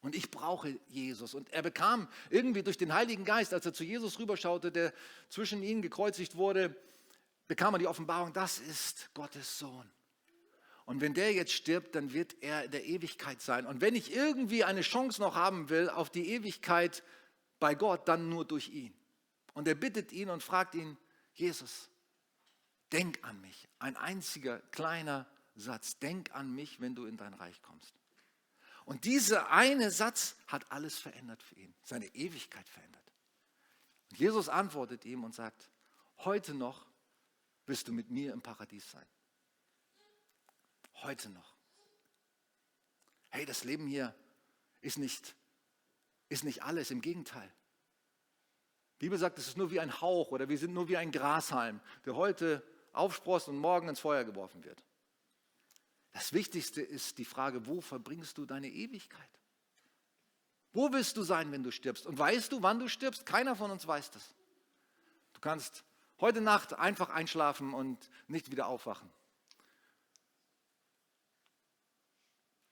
Und 0.00 0.16
ich 0.16 0.30
brauche 0.30 0.78
Jesus. 0.88 1.34
Und 1.34 1.52
er 1.52 1.62
bekam 1.62 2.08
irgendwie 2.30 2.62
durch 2.62 2.76
den 2.76 2.92
Heiligen 2.92 3.24
Geist, 3.24 3.52
als 3.52 3.66
er 3.66 3.72
zu 3.72 3.84
Jesus 3.84 4.18
rüberschaute, 4.18 4.72
der 4.72 4.92
zwischen 5.28 5.62
ihnen 5.62 5.82
gekreuzigt 5.82 6.34
wurde, 6.36 6.74
bekam 7.46 7.74
er 7.74 7.78
die 7.78 7.86
Offenbarung, 7.86 8.32
das 8.32 8.58
ist 8.58 9.10
Gottes 9.14 9.58
Sohn. 9.58 9.88
Und 10.86 11.00
wenn 11.00 11.14
der 11.14 11.32
jetzt 11.32 11.52
stirbt, 11.52 11.94
dann 11.94 12.12
wird 12.12 12.34
er 12.42 12.64
in 12.64 12.70
der 12.72 12.84
Ewigkeit 12.84 13.40
sein. 13.40 13.66
Und 13.66 13.80
wenn 13.80 13.94
ich 13.94 14.14
irgendwie 14.14 14.64
eine 14.64 14.80
Chance 14.80 15.20
noch 15.20 15.36
haben 15.36 15.68
will 15.68 15.88
auf 15.88 16.10
die 16.10 16.28
Ewigkeit 16.30 17.04
bei 17.60 17.76
Gott, 17.76 18.08
dann 18.08 18.28
nur 18.28 18.44
durch 18.44 18.70
ihn. 18.70 18.92
Und 19.54 19.68
er 19.68 19.74
bittet 19.74 20.12
ihn 20.12 20.30
und 20.30 20.42
fragt 20.42 20.74
ihn, 20.74 20.96
Jesus, 21.34 21.90
denk 22.90 23.22
an 23.24 23.40
mich. 23.40 23.68
Ein 23.78 23.96
einziger 23.96 24.60
kleiner 24.70 25.26
Satz, 25.54 25.98
denk 25.98 26.34
an 26.34 26.54
mich, 26.54 26.80
wenn 26.80 26.94
du 26.94 27.06
in 27.06 27.16
dein 27.16 27.34
Reich 27.34 27.60
kommst. 27.62 27.94
Und 28.84 29.04
dieser 29.04 29.50
eine 29.50 29.90
Satz 29.90 30.36
hat 30.46 30.70
alles 30.72 30.98
verändert 30.98 31.42
für 31.42 31.54
ihn, 31.54 31.74
seine 31.82 32.06
Ewigkeit 32.14 32.68
verändert. 32.68 33.12
Und 34.10 34.18
Jesus 34.18 34.48
antwortet 34.48 35.04
ihm 35.04 35.24
und 35.24 35.34
sagt, 35.34 35.70
heute 36.18 36.54
noch 36.54 36.86
wirst 37.66 37.88
du 37.88 37.92
mit 37.92 38.10
mir 38.10 38.32
im 38.32 38.42
Paradies 38.42 38.90
sein. 38.90 39.06
Heute 41.02 41.30
noch. 41.30 41.56
Hey, 43.30 43.46
das 43.46 43.64
Leben 43.64 43.86
hier 43.86 44.14
ist 44.80 44.98
nicht, 44.98 45.34
ist 46.28 46.44
nicht 46.44 46.62
alles, 46.62 46.90
im 46.90 47.00
Gegenteil. 47.00 47.50
Die 49.02 49.06
Bibel 49.06 49.18
sagt, 49.18 49.36
es 49.38 49.48
ist 49.48 49.58
nur 49.58 49.70
wie 49.70 49.80
ein 49.80 50.00
Hauch 50.00 50.30
oder 50.30 50.48
wir 50.48 50.56
sind 50.56 50.72
nur 50.72 50.88
wie 50.88 50.96
ein 50.96 51.10
Grashalm, 51.10 51.80
der 52.06 52.14
heute 52.14 52.62
aufsprost 52.92 53.48
und 53.48 53.58
morgen 53.58 53.88
ins 53.88 53.98
Feuer 54.00 54.22
geworfen 54.22 54.62
wird. 54.62 54.82
Das 56.12 56.32
Wichtigste 56.32 56.80
ist 56.80 57.18
die 57.18 57.24
Frage, 57.24 57.66
wo 57.66 57.80
verbringst 57.80 58.38
du 58.38 58.46
deine 58.46 58.68
Ewigkeit? 58.68 59.28
Wo 60.72 60.90
willst 60.92 61.16
du 61.16 61.22
sein, 61.22 61.52
wenn 61.52 61.62
du 61.62 61.70
stirbst? 61.70 62.06
Und 62.06 62.18
weißt 62.18 62.52
du, 62.52 62.62
wann 62.62 62.78
du 62.78 62.88
stirbst? 62.88 63.26
Keiner 63.26 63.56
von 63.56 63.70
uns 63.70 63.86
weiß 63.86 64.10
das. 64.12 64.34
Du 65.34 65.40
kannst 65.40 65.84
heute 66.20 66.40
Nacht 66.40 66.74
einfach 66.74 67.10
einschlafen 67.10 67.74
und 67.74 68.08
nicht 68.28 68.50
wieder 68.50 68.68
aufwachen. 68.68 69.10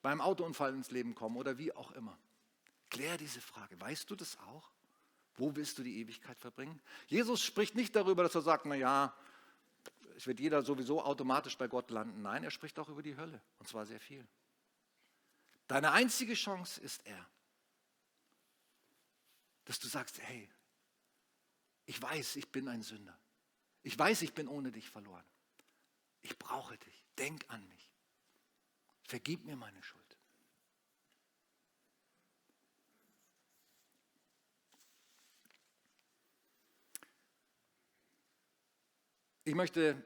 beim 0.03 0.21
Autounfall 0.21 0.75
ins 0.75 0.90
Leben 0.90 1.14
kommen 1.14 1.37
oder 1.37 1.59
wie 1.59 1.73
auch 1.73 1.93
immer. 1.93 2.16
Klär 2.88 3.19
diese 3.19 3.40
Frage. 3.40 3.81
Weißt 3.81 4.11
du 4.11 4.16
das 4.16 4.38
auch? 4.38 4.71
Wo 5.40 5.57
willst 5.57 5.79
du 5.79 5.83
die 5.83 5.98
Ewigkeit 6.00 6.38
verbringen? 6.38 6.81
Jesus 7.07 7.42
spricht 7.42 7.74
nicht 7.74 7.96
darüber, 7.96 8.22
dass 8.22 8.35
er 8.35 8.42
sagt, 8.42 8.66
na 8.66 8.74
ja, 8.74 9.14
es 10.14 10.26
wird 10.26 10.38
jeder 10.38 10.62
sowieso 10.62 11.03
automatisch 11.03 11.57
bei 11.57 11.66
Gott 11.66 11.90
landen. 11.90 12.20
Nein, 12.20 12.44
er 12.44 12.50
spricht 12.50 12.79
auch 12.79 12.90
über 12.90 13.03
die 13.03 13.16
Hölle 13.16 13.40
und 13.59 13.66
zwar 13.66 13.87
sehr 13.87 14.00
viel. 14.00 14.26
Deine 15.66 15.92
einzige 15.92 16.35
Chance 16.35 16.81
ist 16.81 17.07
er, 17.07 17.26
dass 19.64 19.79
du 19.79 19.88
sagst, 19.88 20.20
hey, 20.20 20.48
ich 21.87 22.00
weiß, 22.03 22.37
ich 22.37 22.48
bin 22.50 22.68
ein 22.68 22.83
Sünder. 22.83 23.18
Ich 23.83 23.98
weiß, 23.98 24.20
ich 24.22 24.35
bin 24.35 24.46
ohne 24.46 24.70
dich 24.70 24.90
verloren. 24.90 25.24
Ich 26.20 26.38
brauche 26.38 26.76
dich. 26.76 27.03
Denk 27.16 27.44
an 27.48 27.66
mich. 27.68 27.90
Vergib 29.05 29.44
mir 29.44 29.57
meine 29.57 29.83
Schuld. 29.83 30.00
Ich 39.44 39.55
möchte 39.55 40.03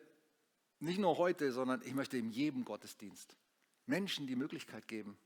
nicht 0.81 0.99
nur 0.99 1.19
heute, 1.19 1.53
sondern 1.53 1.83
ich 1.83 1.95
möchte 1.95 2.17
in 2.17 2.31
jedem 2.31 2.65
Gottesdienst 2.65 3.37
Menschen 3.87 4.27
die 4.27 4.37
Möglichkeit 4.37 4.89
geben, 4.89 5.17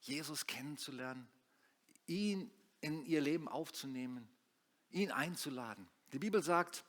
Jesus 0.00 0.46
kennenzulernen, 0.46 1.28
ihn 2.06 2.50
in 2.80 3.04
ihr 3.04 3.20
Leben 3.20 3.48
aufzunehmen, 3.48 4.28
ihn 4.90 5.10
einzuladen. 5.10 5.88
Die 6.12 6.18
Bibel 6.18 6.42
sagt 6.42 6.84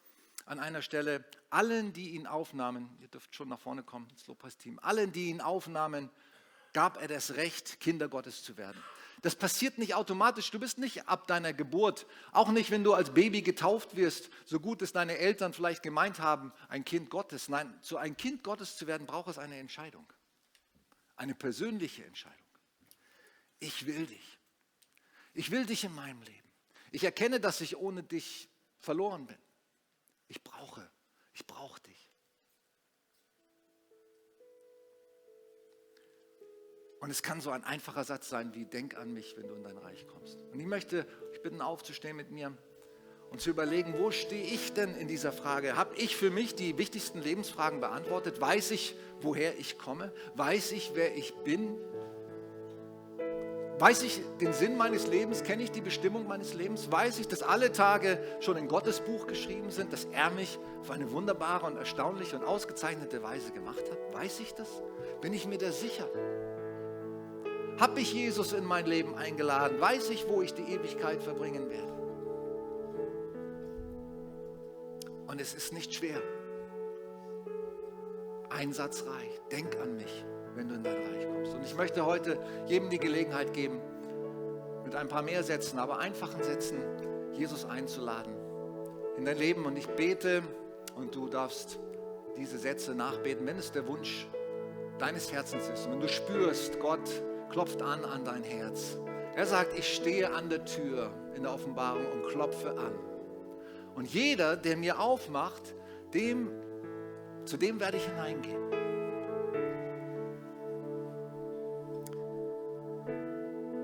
an 0.45 0.59
einer 0.59 0.81
Stelle, 0.81 1.23
allen, 1.49 1.93
die 1.93 2.11
ihn 2.11 2.27
aufnahmen, 2.27 2.89
ihr 2.99 3.07
dürft 3.07 3.35
schon 3.35 3.49
nach 3.49 3.59
vorne 3.59 3.83
kommen, 3.83 4.07
das 4.09 4.27
Lobpreisteam, 4.27 4.79
allen, 4.79 5.11
die 5.11 5.29
ihn 5.29 5.39
aufnahmen, 5.39 6.09
gab 6.73 6.99
er 6.99 7.07
das 7.07 7.35
Recht, 7.35 7.79
Kinder 7.79 8.09
Gottes 8.09 8.43
zu 8.43 8.57
werden. 8.57 8.81
Das 9.23 9.37
passiert 9.37 9.77
nicht 9.77 9.95
automatisch. 9.95 10.51
Du 10.51 10.59
bist 10.59 10.77
nicht 10.77 11.07
ab 11.07 11.27
deiner 11.27 11.53
Geburt, 11.53 12.05
auch 12.33 12.49
nicht, 12.49 12.71
wenn 12.71 12.83
du 12.83 12.93
als 12.93 13.13
Baby 13.13 13.41
getauft 13.41 13.95
wirst, 13.95 14.29
so 14.43 14.59
gut 14.59 14.81
es 14.81 14.91
deine 14.91 15.17
Eltern 15.17 15.53
vielleicht 15.53 15.81
gemeint 15.81 16.19
haben, 16.19 16.51
ein 16.67 16.83
Kind 16.83 17.09
Gottes. 17.09 17.47
Nein, 17.47 17.73
zu 17.81 17.97
ein 17.97 18.17
Kind 18.17 18.43
Gottes 18.43 18.75
zu 18.75 18.85
werden, 18.85 19.07
braucht 19.07 19.29
es 19.29 19.37
eine 19.37 19.57
Entscheidung. 19.57 20.05
Eine 21.15 21.35
persönliche 21.35 22.03
Entscheidung. 22.03 22.37
Ich 23.59 23.85
will 23.85 24.05
dich. 24.07 24.39
Ich 25.33 25.51
will 25.51 25.65
dich 25.65 25.85
in 25.85 25.95
meinem 25.95 26.21
Leben. 26.23 26.51
Ich 26.91 27.05
erkenne, 27.05 27.39
dass 27.39 27.61
ich 27.61 27.77
ohne 27.77 28.03
dich 28.03 28.49
verloren 28.81 29.25
bin. 29.25 29.39
Ich 30.27 30.43
brauche, 30.43 30.91
ich 31.33 31.47
brauche 31.47 31.79
dich. 31.79 31.92
Und 37.03 37.09
es 37.09 37.21
kann 37.21 37.41
so 37.41 37.49
ein 37.49 37.65
einfacher 37.65 38.05
Satz 38.05 38.29
sein 38.29 38.53
wie, 38.53 38.63
denk 38.63 38.95
an 38.95 39.11
mich, 39.11 39.35
wenn 39.35 39.49
du 39.49 39.55
in 39.55 39.63
dein 39.63 39.77
Reich 39.77 40.07
kommst. 40.07 40.37
Und 40.53 40.59
ich 40.61 40.65
möchte 40.65 41.05
euch 41.33 41.41
bitten, 41.41 41.59
aufzustehen 41.59 42.15
mit 42.15 42.31
mir 42.31 42.53
und 43.29 43.41
zu 43.41 43.49
überlegen, 43.49 43.95
wo 43.97 44.11
stehe 44.11 44.45
ich 44.45 44.71
denn 44.71 44.95
in 44.95 45.09
dieser 45.09 45.33
Frage? 45.33 45.75
Habe 45.75 45.97
ich 45.97 46.15
für 46.15 46.31
mich 46.31 46.55
die 46.55 46.77
wichtigsten 46.77 47.21
Lebensfragen 47.21 47.81
beantwortet? 47.81 48.39
Weiß 48.39 48.71
ich, 48.71 48.95
woher 49.19 49.59
ich 49.59 49.77
komme? 49.77 50.13
Weiß 50.35 50.71
ich, 50.71 50.91
wer 50.93 51.13
ich 51.17 51.33
bin? 51.43 51.75
Weiß 53.79 54.03
ich 54.03 54.21
den 54.39 54.53
Sinn 54.53 54.77
meines 54.77 55.05
Lebens? 55.05 55.43
Kenne 55.43 55.63
ich 55.63 55.71
die 55.71 55.81
Bestimmung 55.81 56.25
meines 56.25 56.53
Lebens? 56.53 56.89
Weiß 56.89 57.19
ich, 57.19 57.27
dass 57.27 57.43
alle 57.43 57.73
Tage 57.73 58.17
schon 58.39 58.55
in 58.55 58.69
Gottes 58.69 59.01
Buch 59.01 59.27
geschrieben 59.27 59.71
sind, 59.71 59.91
dass 59.91 60.05
er 60.05 60.29
mich 60.29 60.57
auf 60.79 60.89
eine 60.89 61.11
wunderbare 61.11 61.65
und 61.65 61.75
erstaunliche 61.75 62.37
und 62.37 62.45
ausgezeichnete 62.45 63.21
Weise 63.21 63.51
gemacht 63.51 63.83
hat? 63.91 64.13
Weiß 64.13 64.39
ich 64.39 64.53
das? 64.53 64.69
Bin 65.19 65.33
ich 65.33 65.45
mir 65.45 65.57
da 65.57 65.69
sicher? 65.73 66.07
Habe 67.79 67.99
ich 68.01 68.13
Jesus 68.13 68.53
in 68.53 68.65
mein 68.65 68.85
Leben 68.85 69.15
eingeladen? 69.15 69.79
Weiß 69.79 70.09
ich, 70.09 70.27
wo 70.27 70.41
ich 70.41 70.53
die 70.53 70.63
Ewigkeit 70.63 71.21
verbringen 71.23 71.69
werde? 71.69 71.93
Und 75.27 75.41
es 75.41 75.55
ist 75.55 75.73
nicht 75.73 75.93
schwer. 75.93 76.21
Ein 78.49 78.71
Satz 78.71 79.05
reicht. 79.07 79.51
Denk 79.51 79.75
an 79.81 79.97
mich, 79.97 80.23
wenn 80.55 80.69
du 80.69 80.75
in 80.75 80.83
dein 80.83 80.95
Reich 80.95 81.27
kommst. 81.27 81.55
Und 81.55 81.63
ich 81.63 81.75
möchte 81.75 82.05
heute 82.05 82.37
jedem 82.67 82.91
die 82.91 82.99
Gelegenheit 82.99 83.53
geben, 83.53 83.81
mit 84.83 84.95
ein 84.95 85.07
paar 85.07 85.23
mehr 85.23 85.41
Sätzen, 85.41 85.79
aber 85.79 85.97
einfachen 85.97 86.43
Sätzen, 86.43 86.77
Jesus 87.33 87.65
einzuladen 87.65 88.33
in 89.17 89.25
dein 89.25 89.37
Leben. 89.37 89.65
Und 89.65 89.75
ich 89.75 89.87
bete 89.87 90.43
und 90.95 91.15
du 91.15 91.27
darfst 91.29 91.79
diese 92.37 92.59
Sätze 92.59 92.93
nachbeten, 92.93 93.47
wenn 93.47 93.57
es 93.57 93.71
der 93.71 93.87
Wunsch 93.87 94.27
deines 94.99 95.31
Herzens 95.31 95.67
ist. 95.69 95.87
Und 95.87 95.93
wenn 95.93 96.01
du 96.01 96.09
spürst, 96.09 96.79
Gott, 96.79 97.09
klopft 97.53 97.83
an 97.83 98.03
an 98.03 98.25
dein 98.25 98.43
Herz. 98.43 98.97
Er 99.35 99.45
sagt, 99.45 99.77
ich 99.77 99.93
stehe 99.93 100.33
an 100.33 100.49
der 100.49 100.65
Tür 100.65 101.11
in 101.35 101.43
der 101.43 101.53
Offenbarung 101.53 102.03
und 102.11 102.27
klopfe 102.27 102.71
an. 102.71 102.93
Und 103.95 104.11
jeder, 104.11 104.57
der 104.57 104.75
mir 104.75 104.99
aufmacht, 104.99 105.75
dem, 106.15 106.49
zu 107.45 107.57
dem 107.57 107.79
werde 107.79 107.97
ich 107.97 108.05
hineingehen. 108.07 108.63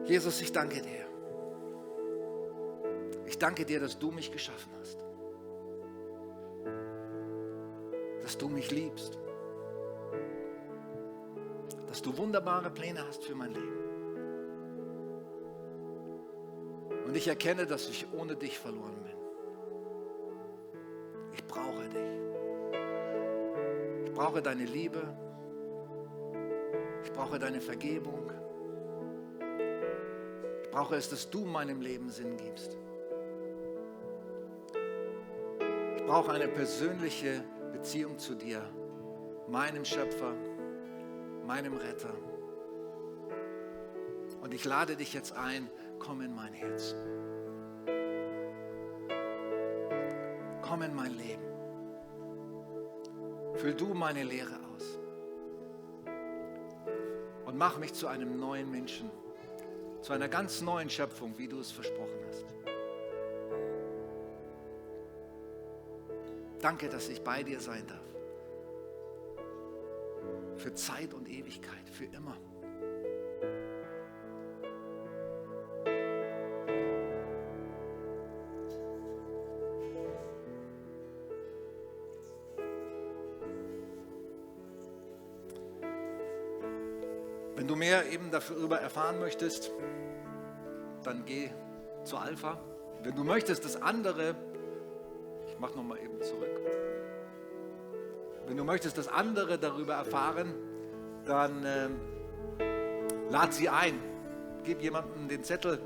Jesus, 0.06 0.42
ich 0.42 0.52
danke 0.52 0.82
dir. 0.82 1.06
Ich 3.28 3.38
danke 3.38 3.66
dir, 3.66 3.80
dass 3.80 4.00
du 4.00 4.10
mich 4.10 4.32
geschaffen 4.32 4.72
hast. 4.80 4.98
Dass 8.24 8.36
du 8.36 8.50
mich 8.50 8.72
liebst 8.72 9.20
dass 11.90 12.04
du 12.04 12.16
wunderbare 12.16 12.70
Pläne 12.70 13.04
hast 13.08 13.24
für 13.24 13.34
mein 13.34 13.52
Leben. 13.52 13.80
Und 17.06 17.18
ich 17.18 17.28
erkenne, 17.28 17.66
dass 17.66 17.90
ich 17.90 18.06
ohne 18.14 18.36
dich 18.36 18.60
verloren 18.60 19.04
bin. 19.04 19.18
Ich 21.34 21.44
brauche 21.46 21.90
dich. 21.90 22.20
Ich 24.06 24.14
brauche 24.14 24.44
deine 24.44 24.66
Liebe. 24.66 25.02
Ich 27.04 27.12
brauche 27.12 27.40
deine 27.40 27.60
Vergebung. 27.60 28.32
Ich 30.62 30.70
brauche 30.70 30.96
es, 30.96 31.10
dass 31.10 31.28
du 31.32 31.46
meinem 31.46 31.82
Leben 31.82 32.12
Sinn 32.12 32.38
gibst. 32.38 32.78
Ich 35.98 36.06
brauche 36.06 36.32
eine 36.32 36.48
persönliche 36.48 37.44
Beziehung 37.72 38.20
zu 38.20 38.36
dir, 38.36 38.62
meinem 39.48 39.86
Schöpfer 39.86 40.36
meinem 41.50 41.78
Retter. 41.78 42.14
Und 44.40 44.54
ich 44.54 44.66
lade 44.66 44.96
dich 44.96 45.16
jetzt 45.16 45.34
ein, 45.34 45.68
komm 45.98 46.22
in 46.22 46.36
mein 46.36 46.54
Herz. 46.54 46.94
Komm 50.62 50.84
in 50.84 50.94
mein 50.94 51.18
Leben. 51.18 51.42
Füll 53.56 53.74
du 53.74 53.96
meine 53.96 54.22
Lehre 54.22 54.60
aus. 54.76 55.00
Und 57.48 57.58
mach 57.58 57.80
mich 57.80 57.96
zu 57.96 58.06
einem 58.06 58.40
neuen 58.40 58.70
Menschen, 58.70 59.10
zu 60.04 60.14
einer 60.14 60.28
ganz 60.28 60.62
neuen 60.62 60.92
Schöpfung, 60.92 61.36
wie 61.40 61.48
du 61.48 61.60
es 61.60 61.72
versprochen 61.72 62.20
hast. 62.28 62.46
Danke, 66.62 66.90
dass 66.90 67.10
ich 67.10 67.24
bei 67.24 67.42
dir 67.42 67.60
sein 67.60 67.88
darf 67.88 68.19
für 70.70 70.76
Zeit 70.76 71.14
und 71.16 71.28
Ewigkeit, 71.28 71.90
für 71.92 72.06
immer. 72.06 72.38
Wenn 87.56 87.68
du 87.68 87.76
mehr 87.76 88.08
eben 88.12 88.30
darüber 88.30 88.80
erfahren 88.80 89.20
möchtest, 89.20 89.72
dann 91.04 91.26
geh 91.26 91.50
zur 92.04 92.22
Alpha. 92.22 92.62
Wenn 93.02 93.16
du 93.16 93.24
möchtest, 93.24 93.66
dass 93.66 93.82
andere, 93.82 94.36
ich 95.48 95.58
mache 95.58 95.76
nochmal 95.76 95.98
eben 95.98 96.22
zurück. 96.22 96.99
Wenn 98.50 98.58
du 98.58 98.64
möchtest, 98.64 98.98
dass 98.98 99.08
andere 99.08 99.60
darüber 99.60 99.94
erfahren, 99.94 100.56
dann 101.26 101.64
äh, 101.64 101.90
lad 103.30 103.54
sie 103.54 103.70
ein. 103.70 103.94
Gib 104.64 104.82
jemandem 104.82 105.28
den 105.28 105.44
Zettel. 105.44 105.80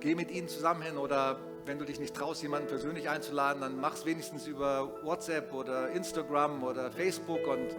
Geh 0.00 0.14
mit 0.14 0.30
ihnen 0.30 0.48
zusammen 0.48 0.80
hin 0.80 0.96
oder 0.96 1.38
wenn 1.66 1.78
du 1.78 1.84
dich 1.84 2.00
nicht 2.00 2.16
traust, 2.16 2.42
jemanden 2.42 2.66
persönlich 2.66 3.10
einzuladen, 3.10 3.60
dann 3.60 3.78
mach 3.78 3.92
es 3.94 4.06
wenigstens 4.06 4.46
über 4.46 5.04
WhatsApp 5.04 5.52
oder 5.52 5.90
Instagram 5.90 6.64
oder 6.64 6.90
Facebook 6.90 7.46
und 7.46 7.76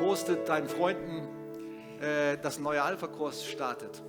postet 0.00 0.48
deinen 0.48 0.68
Freunden, 0.68 1.28
äh, 2.00 2.36
dass 2.36 2.58
ein 2.58 2.64
neuer 2.64 2.82
Alpha-Kurs 2.82 3.46
startet. 3.46 4.02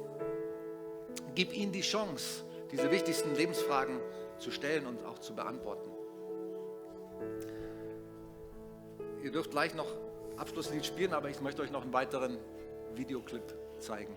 Gib 1.35 1.55
ihnen 1.55 1.71
die 1.71 1.81
Chance, 1.81 2.43
diese 2.71 2.89
wichtigsten 2.89 3.35
Lebensfragen 3.35 3.99
zu 4.39 4.49
stellen 4.49 4.87
und 4.87 5.05
auch 5.05 5.19
zu 5.19 5.35
beantworten. 5.35 5.90
Ihr 9.23 9.31
dürft 9.31 9.51
gleich 9.51 9.75
noch 9.75 9.87
Abschlusslied 10.37 10.85
spielen, 10.85 11.13
aber 11.13 11.29
ich 11.29 11.41
möchte 11.41 11.61
euch 11.61 11.71
noch 11.71 11.83
einen 11.83 11.93
weiteren 11.93 12.37
Videoclip 12.95 13.43
zeigen. 13.79 14.15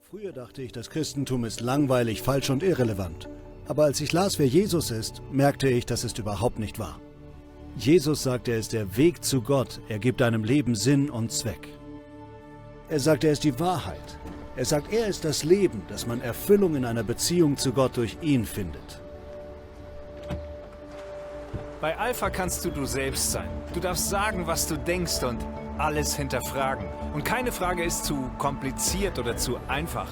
Früher 0.00 0.32
dachte 0.32 0.62
ich, 0.62 0.72
das 0.72 0.90
Christentum 0.90 1.44
ist 1.44 1.60
langweilig, 1.60 2.22
falsch 2.22 2.50
und 2.50 2.62
irrelevant. 2.62 3.28
Aber 3.66 3.84
als 3.84 4.00
ich 4.00 4.12
las, 4.12 4.38
wer 4.38 4.46
Jesus 4.46 4.90
ist, 4.90 5.22
merkte 5.30 5.68
ich, 5.68 5.86
das 5.86 6.04
ist 6.04 6.18
überhaupt 6.18 6.58
nicht 6.58 6.78
wahr. 6.78 7.00
Jesus 7.76 8.22
sagt, 8.22 8.48
er 8.48 8.58
ist 8.58 8.72
der 8.72 8.96
Weg 8.96 9.24
zu 9.24 9.40
Gott, 9.40 9.80
er 9.88 9.98
gibt 9.98 10.20
deinem 10.20 10.44
Leben 10.44 10.74
Sinn 10.74 11.08
und 11.08 11.32
Zweck. 11.32 11.68
Er 12.90 13.00
sagt, 13.00 13.24
er 13.24 13.32
ist 13.32 13.44
die 13.44 13.58
Wahrheit. 13.58 14.18
Er 14.56 14.66
sagt, 14.66 14.92
er 14.92 15.06
ist 15.06 15.24
das 15.24 15.44
Leben, 15.44 15.82
dass 15.88 16.06
man 16.06 16.20
Erfüllung 16.20 16.74
in 16.74 16.84
einer 16.84 17.04
Beziehung 17.04 17.56
zu 17.56 17.72
Gott 17.72 17.96
durch 17.96 18.18
ihn 18.20 18.44
findet. 18.44 19.00
Bei 21.80 21.96
Alpha 21.96 22.28
kannst 22.28 22.62
du 22.64 22.70
du 22.70 22.84
selbst 22.84 23.32
sein. 23.32 23.48
Du 23.72 23.80
darfst 23.80 24.10
sagen, 24.10 24.46
was 24.46 24.66
du 24.66 24.76
denkst 24.76 25.22
und 25.22 25.46
alles 25.78 26.14
hinterfragen. 26.14 26.86
Und 27.14 27.24
keine 27.24 27.52
Frage 27.52 27.82
ist 27.82 28.04
zu 28.04 28.30
kompliziert 28.36 29.18
oder 29.18 29.36
zu 29.36 29.58
einfach. 29.66 30.08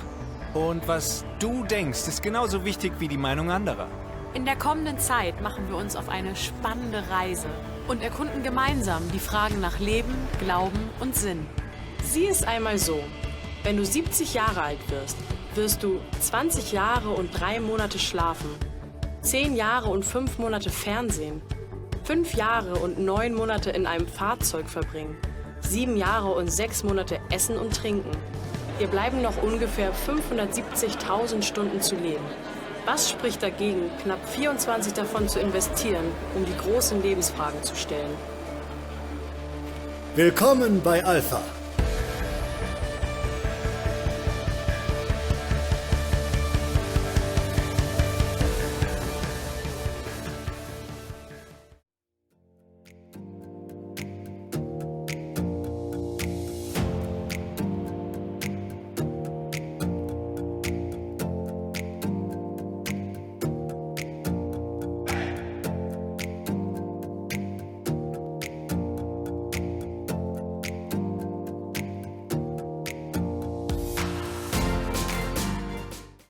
Und 0.55 0.89
was 0.89 1.27
du 1.39 1.63
denkst, 1.65 2.09
ist 2.09 2.23
genauso 2.23 2.65
wichtig 2.65 2.93
wie 2.99 3.09
die 3.09 3.19
Meinung 3.19 3.51
anderer. 3.51 3.87
In 4.33 4.47
der 4.47 4.57
kommenden 4.57 4.99
Zeit 4.99 5.43
machen 5.43 5.69
wir 5.69 5.77
uns 5.77 5.95
auf 5.95 6.09
eine 6.09 6.37
spannende 6.37 7.05
Reise 7.11 7.49
und 7.87 8.03
erkunden 8.03 8.43
gemeinsam 8.43 9.03
die 9.13 9.19
Fragen 9.19 9.61
nach 9.61 9.79
Leben, 9.79 10.15
Glauben 10.39 10.89
und 10.99 11.15
Sinn. 11.15 11.47
Sieh 12.03 12.29
es 12.29 12.43
einmal 12.43 12.79
so. 12.79 13.01
Wenn 13.63 13.77
du 13.77 13.85
70 13.85 14.33
Jahre 14.33 14.63
alt 14.63 14.91
wirst, 14.91 15.19
wirst 15.55 15.83
du 15.83 16.01
20 16.21 16.73
Jahre 16.73 17.11
und 17.11 17.39
drei 17.39 17.61
Monate 17.61 17.99
schlafen, 17.99 18.49
10 19.21 19.55
Jahre 19.55 19.91
und 19.91 20.05
5 20.05 20.39
Monate 20.39 20.71
Fernsehen, 20.71 21.43
5 22.11 22.35
Jahre 22.35 22.75
und 22.75 22.99
9 22.99 23.35
Monate 23.35 23.71
in 23.71 23.87
einem 23.87 24.09
Fahrzeug 24.09 24.69
verbringen, 24.69 25.17
7 25.61 25.97
Jahre 25.97 26.33
und 26.33 26.51
6 26.51 26.83
Monate 26.83 27.21
essen 27.31 27.57
und 27.57 27.77
trinken. 27.77 28.11
Dir 28.81 28.89
bleiben 28.89 29.23
noch 29.23 29.41
ungefähr 29.41 29.93
570.000 29.95 31.45
Stunden 31.45 31.81
zu 31.81 31.95
leben. 31.95 32.25
Was 32.85 33.11
spricht 33.11 33.45
dagegen, 33.45 33.93
knapp 34.03 34.29
24 34.29 34.93
davon 34.93 35.29
zu 35.29 35.39
investieren, 35.39 36.05
um 36.35 36.45
die 36.45 36.57
großen 36.57 37.01
Lebensfragen 37.01 37.63
zu 37.63 37.77
stellen? 37.77 38.11
Willkommen 40.17 40.83
bei 40.83 41.05
Alpha. 41.05 41.41